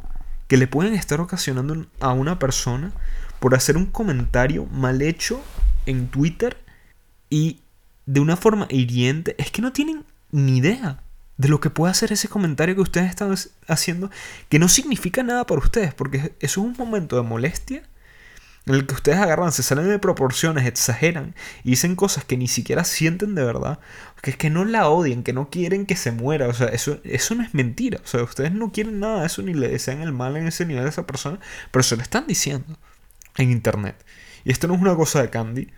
que 0.47 0.57
le 0.57 0.67
pueden 0.67 0.93
estar 0.95 1.21
ocasionando 1.21 1.85
a 1.99 2.13
una 2.13 2.39
persona 2.39 2.91
por 3.39 3.55
hacer 3.55 3.77
un 3.77 3.85
comentario 3.87 4.65
mal 4.65 5.01
hecho 5.01 5.41
en 5.85 6.07
Twitter 6.07 6.57
y 7.29 7.61
de 8.05 8.19
una 8.19 8.35
forma 8.35 8.67
hiriente. 8.69 9.35
Es 9.37 9.51
que 9.51 9.61
no 9.61 9.71
tienen 9.73 10.05
ni 10.31 10.57
idea 10.57 11.03
de 11.37 11.49
lo 11.49 11.59
que 11.59 11.69
puede 11.69 11.91
hacer 11.91 12.11
ese 12.11 12.27
comentario 12.27 12.75
que 12.75 12.81
ustedes 12.81 13.09
están 13.09 13.35
haciendo, 13.67 14.09
que 14.49 14.59
no 14.59 14.67
significa 14.67 15.23
nada 15.23 15.45
para 15.45 15.61
ustedes, 15.61 15.93
porque 15.93 16.35
eso 16.39 16.61
es 16.61 16.65
un 16.67 16.75
momento 16.77 17.15
de 17.15 17.23
molestia 17.23 17.83
en 18.65 18.75
el 18.75 18.85
que 18.85 18.93
ustedes 18.93 19.17
agarran, 19.17 19.51
se 19.51 19.63
salen 19.63 19.89
de 19.89 19.99
proporciones, 19.99 20.65
exageran 20.65 21.35
y 21.63 21.71
dicen 21.71 21.95
cosas 21.95 22.23
que 22.23 22.37
ni 22.37 22.47
siquiera 22.47 22.85
sienten 22.85 23.35
de 23.35 23.43
verdad, 23.43 23.79
que 24.21 24.31
es 24.31 24.37
que 24.37 24.49
no 24.49 24.63
la 24.63 24.87
odian, 24.87 25.23
que 25.23 25.33
no 25.33 25.49
quieren 25.49 25.85
que 25.85 25.97
se 25.97 26.11
muera, 26.11 26.47
o 26.47 26.53
sea, 26.53 26.67
eso, 26.67 26.99
eso 27.03 27.35
no 27.35 27.43
es 27.43 27.53
mentira, 27.53 27.99
o 28.03 28.07
sea, 28.07 28.23
ustedes 28.23 28.53
no 28.53 28.71
quieren 28.71 28.99
nada 28.99 29.21
de 29.21 29.27
eso 29.27 29.41
ni 29.41 29.53
le 29.53 29.67
desean 29.67 30.01
el 30.01 30.13
mal 30.13 30.37
en 30.37 30.47
ese 30.47 30.65
nivel 30.65 30.85
a 30.85 30.89
esa 30.89 31.05
persona, 31.05 31.39
pero 31.71 31.83
se 31.83 31.97
lo 31.97 32.03
están 32.03 32.25
diciendo 32.27 32.77
en 33.35 33.51
internet. 33.51 33.95
Y 34.45 34.51
esto 34.51 34.67
no 34.67 34.75
es 34.75 34.81
una 34.81 34.95
cosa 34.95 35.21
de 35.21 35.29
Candy, 35.29 35.69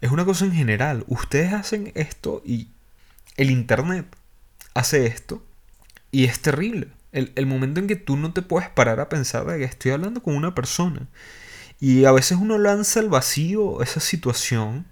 es 0.00 0.10
una 0.10 0.24
cosa 0.24 0.46
en 0.46 0.52
general, 0.52 1.04
ustedes 1.08 1.52
hacen 1.52 1.92
esto 1.94 2.42
y 2.44 2.70
el 3.36 3.50
internet 3.50 4.06
hace 4.74 5.06
esto 5.06 5.42
y 6.10 6.24
es 6.24 6.40
terrible. 6.40 6.88
El, 7.12 7.46
momento 7.46 7.80
en 7.80 7.88
que 7.88 7.96
tú 7.96 8.16
no 8.16 8.32
te 8.32 8.42
puedes 8.42 8.68
parar 8.68 9.00
a 9.00 9.08
pensar 9.08 9.44
de 9.46 9.58
que 9.58 9.64
estoy 9.64 9.90
hablando 9.90 10.22
con 10.22 10.36
una 10.36 10.54
persona. 10.54 11.08
Y 11.80 12.04
a 12.04 12.12
veces 12.12 12.38
uno 12.40 12.58
lanza 12.58 13.00
al 13.00 13.08
vacío 13.08 13.82
esa 13.82 14.00
situación 14.00 14.86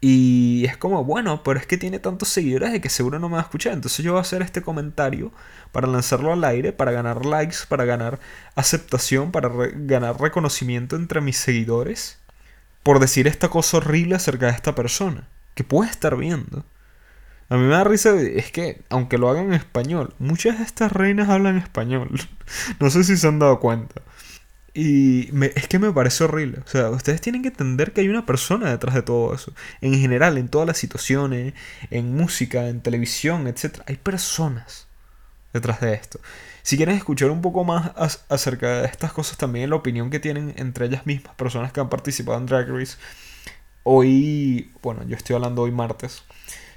y 0.00 0.64
es 0.66 0.76
como, 0.76 1.04
bueno, 1.04 1.42
pero 1.42 1.58
es 1.58 1.66
que 1.66 1.78
tiene 1.78 1.98
tantos 1.98 2.28
seguidores 2.28 2.72
de 2.72 2.80
que 2.80 2.90
seguro 2.90 3.18
no 3.18 3.28
me 3.28 3.34
va 3.34 3.40
a 3.40 3.44
escuchar. 3.44 3.72
Entonces 3.72 4.04
yo 4.04 4.12
voy 4.12 4.18
a 4.18 4.22
hacer 4.22 4.42
este 4.42 4.62
comentario 4.62 5.32
para 5.72 5.86
lanzarlo 5.86 6.32
al 6.32 6.44
aire, 6.44 6.72
para 6.72 6.92
ganar 6.92 7.24
likes, 7.24 7.58
para 7.68 7.84
ganar 7.86 8.20
aceptación, 8.54 9.32
para 9.32 9.48
ganar 9.48 10.20
reconocimiento 10.20 10.96
entre 10.96 11.20
mis 11.20 11.38
seguidores. 11.38 12.18
Por 12.82 13.00
decir 13.00 13.26
esta 13.26 13.48
cosa 13.48 13.78
horrible 13.78 14.16
acerca 14.16 14.46
de 14.46 14.52
esta 14.52 14.74
persona. 14.74 15.28
Que 15.54 15.64
puede 15.64 15.90
estar 15.90 16.16
viendo. 16.16 16.64
A 17.48 17.56
mí 17.56 17.62
me 17.62 17.74
da 17.74 17.84
risa, 17.84 18.14
es 18.20 18.50
que, 18.50 18.82
aunque 18.90 19.18
lo 19.18 19.28
hagan 19.28 19.46
en 19.46 19.54
español, 19.54 20.14
muchas 20.18 20.58
de 20.58 20.64
estas 20.64 20.92
reinas 20.92 21.28
hablan 21.28 21.58
español. 21.58 22.10
no 22.80 22.90
sé 22.90 23.04
si 23.04 23.16
se 23.16 23.28
han 23.28 23.38
dado 23.38 23.60
cuenta. 23.60 24.02
Y 24.74 25.30
es 25.54 25.68
que 25.68 25.78
me 25.78 25.92
parece 25.92 26.24
horrible. 26.24 26.58
O 26.64 26.68
sea, 26.68 26.90
ustedes 26.90 27.20
tienen 27.20 27.42
que 27.42 27.48
entender 27.48 27.92
que 27.92 28.02
hay 28.02 28.08
una 28.08 28.26
persona 28.26 28.70
detrás 28.70 28.94
de 28.94 29.02
todo 29.02 29.32
eso. 29.34 29.54
En 29.80 29.94
general, 29.98 30.36
en 30.38 30.48
todas 30.48 30.66
las 30.66 30.76
situaciones, 30.76 31.54
en 31.90 32.14
música, 32.14 32.68
en 32.68 32.82
televisión, 32.82 33.46
etc. 33.46 33.80
Hay 33.86 33.96
personas 33.96 34.86
detrás 35.54 35.80
de 35.80 35.94
esto. 35.94 36.20
Si 36.62 36.76
quieren 36.76 36.96
escuchar 36.96 37.30
un 37.30 37.42
poco 37.42 37.64
más 37.64 37.92
acerca 38.28 38.82
de 38.82 38.86
estas 38.86 39.12
cosas, 39.12 39.38
también 39.38 39.70
la 39.70 39.76
opinión 39.76 40.10
que 40.10 40.20
tienen 40.20 40.52
entre 40.56 40.86
ellas 40.86 41.06
mismas, 41.06 41.34
personas 41.36 41.72
que 41.72 41.80
han 41.80 41.88
participado 41.88 42.38
en 42.38 42.46
Drag 42.46 42.68
Race, 42.68 42.96
hoy, 43.84 44.72
bueno, 44.82 45.04
yo 45.04 45.16
estoy 45.16 45.36
hablando 45.36 45.62
hoy 45.62 45.70
martes 45.70 46.24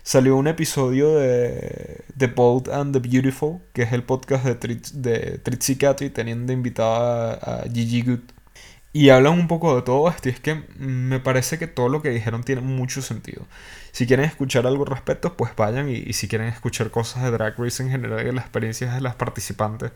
salió 0.10 0.38
un 0.38 0.48
episodio 0.48 1.20
de 1.20 2.04
The 2.18 2.26
Bold 2.26 2.72
and 2.72 2.94
the 2.94 3.00
Beautiful, 3.00 3.60
que 3.74 3.84
es 3.84 3.94
el 3.94 4.02
podcast 4.02 4.44
de, 4.44 4.56
Tritz, 4.56 5.04
de 5.04 5.38
Tritzy 5.38 5.78
y 6.00 6.10
teniendo 6.10 6.52
invitada 6.52 7.34
a, 7.36 7.70
Gigi 7.72 8.02
Good. 8.02 8.22
Y 8.92 9.10
hablan 9.10 9.34
un 9.34 9.48
poco 9.48 9.76
de 9.76 9.84
todo 9.84 10.10
esto 10.10 10.30
y 10.30 10.32
es 10.32 10.40
que 10.40 10.64
me 10.80 11.20
parece 11.20 11.60
que 11.60 11.68
todo 11.68 11.90
lo 11.90 12.02
que 12.02 12.10
dijeron 12.10 12.44
tiene 12.44 12.62
mucho 12.62 13.04
sentido. 13.04 13.46
Si 13.92 14.08
quieren 14.08 14.26
escuchar 14.26 14.66
algo 14.66 14.84
al 14.84 14.90
respecto, 14.90 15.38
pues 15.38 15.56
vayan 15.56 15.88
y, 15.88 16.12
si 16.14 16.28
quieren 16.28 16.48
escuchar 16.48 16.90
cosas 16.90 17.22
de 17.22 17.30
Drag 17.30 17.54
Race 17.60 17.84
en 17.84 17.92
general 17.92 18.26
y 18.26 18.32
las 18.32 18.46
experiencias 18.46 18.96
de 18.96 19.02
las 19.02 19.14
participantes, 19.14 19.92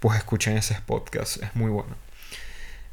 pues 0.00 0.18
escuchen 0.18 0.58
ese 0.58 0.76
podcast, 0.84 1.42
es 1.42 1.56
muy 1.56 1.70
bueno. 1.70 1.96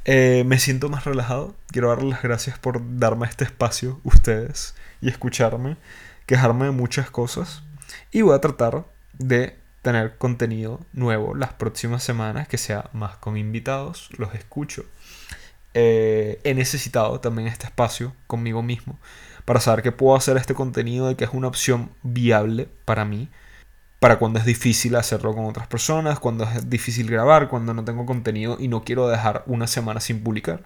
Eh, 0.06 0.45
me 0.45 0.60
siento 0.60 0.88
más 0.88 1.04
relajado, 1.04 1.58
quiero 1.67 1.89
darles 1.89 2.12
las 2.12 2.23
gracias 2.23 2.58
por 2.58 2.82
darme 2.99 3.28
este 3.28 3.43
espacio, 3.43 3.99
ustedes, 4.06 4.76
y 5.02 5.10
escucharme 5.10 5.76
quejarme 6.25 6.65
de 6.65 6.71
muchas 6.71 7.09
cosas 7.09 7.63
y 8.12 8.21
voy 8.21 8.36
a 8.36 8.41
tratar 8.41 8.86
de 9.13 9.57
tener 9.81 10.17
contenido 10.17 10.79
nuevo 10.93 11.36
las 11.36 11.53
próximas 11.53 12.03
semanas 12.03 12.47
que 12.47 12.57
sea 12.57 12.89
más 12.93 13.17
con 13.17 13.38
invitados, 13.38 14.09
los 14.17 14.33
escucho. 14.33 14.86
Eh, 15.73 16.39
he 16.43 16.53
necesitado 16.53 17.19
también 17.19 17.47
este 17.47 17.65
espacio 17.65 18.13
conmigo 18.27 18.62
mismo 18.62 18.99
para 19.43 19.59
saber 19.59 19.83
que 19.83 19.91
puedo 19.91 20.15
hacer 20.15 20.38
este 20.38 20.53
contenido 20.53 21.12
y 21.12 21.15
que 21.15 21.25
es 21.25 21.31
una 21.33 21.47
opción 21.47 21.89
viable 22.03 22.69
para 22.86 23.05
mí, 23.05 23.27
para 23.99 24.19
cuando 24.19 24.39
es 24.39 24.45
difícil 24.45 24.95
hacerlo 24.95 25.33
con 25.33 25.45
otras 25.45 25.67
personas, 25.67 26.19
cuando 26.19 26.45
es 26.45 26.69
difícil 26.69 27.09
grabar, 27.09 27.49
cuando 27.49 27.73
no 27.73 27.83
tengo 27.83 28.05
contenido 28.05 28.57
y 28.59 28.67
no 28.67 28.84
quiero 28.84 29.07
dejar 29.09 29.43
una 29.47 29.67
semana 29.67 29.99
sin 29.99 30.24
publicar, 30.24 30.63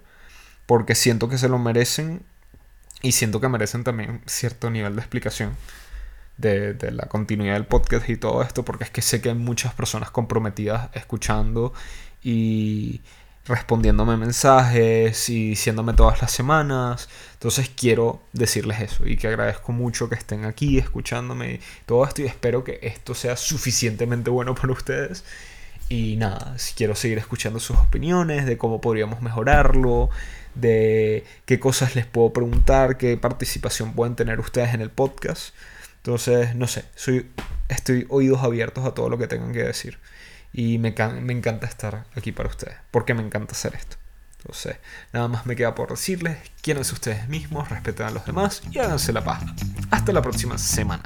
porque 0.66 0.94
siento 0.94 1.28
que 1.28 1.38
se 1.38 1.48
lo 1.48 1.58
merecen 1.58 2.22
y 3.02 3.12
siento 3.12 3.40
que 3.40 3.48
merecen 3.48 3.84
también 3.84 4.22
cierto 4.26 4.70
nivel 4.70 4.96
de 4.96 5.00
explicación 5.00 5.56
de, 6.38 6.76
la 6.92 7.06
continuidad 7.06 7.54
del 7.54 7.66
podcast 7.66 8.08
y 8.08 8.16
todo 8.16 8.42
esto, 8.42 8.64
porque 8.64 8.84
es 8.84 8.90
que 8.90 9.02
sé 9.02 9.20
que 9.20 9.30
hay 9.30 9.34
muchas 9.34 9.74
personas 9.74 10.10
comprometidas 10.10 10.88
escuchando 10.94 11.72
y 12.22 13.00
respondiéndome 13.46 14.16
mensajes 14.16 15.28
y 15.30 15.50
diciéndome 15.50 15.94
todas 15.94 16.20
las 16.20 16.30
semanas. 16.30 17.08
Entonces 17.34 17.70
quiero 17.74 18.20
decirles 18.32 18.80
eso 18.80 19.06
y 19.06 19.16
que 19.16 19.28
agradezco 19.28 19.72
mucho 19.72 20.08
que 20.08 20.14
estén 20.14 20.44
aquí 20.44 20.78
escuchándome 20.78 21.54
y 21.54 21.60
todo 21.86 22.04
esto 22.04 22.22
y 22.22 22.26
espero 22.26 22.62
que 22.62 22.78
esto 22.82 23.14
sea 23.14 23.36
suficientemente 23.36 24.30
bueno 24.30 24.54
para 24.54 24.72
ustedes. 24.72 25.24
Y 25.88 26.16
nada, 26.16 26.56
quiero 26.76 26.94
seguir 26.94 27.18
escuchando 27.18 27.58
sus 27.58 27.78
opiniones 27.78 28.44
de 28.44 28.58
cómo 28.58 28.80
podríamos 28.80 29.22
mejorarlo, 29.22 30.10
de 30.60 31.24
qué 31.44 31.58
cosas 31.58 31.94
les 31.94 32.06
puedo 32.06 32.32
preguntar, 32.32 32.96
qué 32.96 33.16
participación 33.16 33.94
pueden 33.94 34.16
tener 34.16 34.40
ustedes 34.40 34.74
en 34.74 34.80
el 34.80 34.90
podcast. 34.90 35.54
Entonces, 35.98 36.54
no 36.54 36.66
sé, 36.66 36.84
soy, 36.94 37.30
estoy 37.68 38.06
oídos 38.08 38.42
abiertos 38.42 38.84
a 38.84 38.92
todo 38.92 39.08
lo 39.08 39.18
que 39.18 39.26
tengan 39.26 39.52
que 39.52 39.62
decir. 39.62 39.98
Y 40.52 40.78
me, 40.78 40.94
me 41.20 41.32
encanta 41.32 41.66
estar 41.66 42.06
aquí 42.14 42.32
para 42.32 42.48
ustedes, 42.48 42.76
porque 42.90 43.14
me 43.14 43.22
encanta 43.22 43.52
hacer 43.52 43.74
esto. 43.74 43.96
Entonces, 44.38 44.76
nada 45.12 45.28
más 45.28 45.46
me 45.46 45.56
queda 45.56 45.74
por 45.74 45.90
decirles, 45.90 46.38
quiérense 46.62 46.94
ustedes 46.94 47.28
mismos, 47.28 47.68
respeten 47.68 48.06
a 48.06 48.10
los 48.10 48.24
demás 48.24 48.62
y 48.70 48.78
háganse 48.78 49.12
la 49.12 49.24
paz. 49.24 49.42
Hasta 49.90 50.12
la 50.12 50.22
próxima 50.22 50.56
semana. 50.58 51.02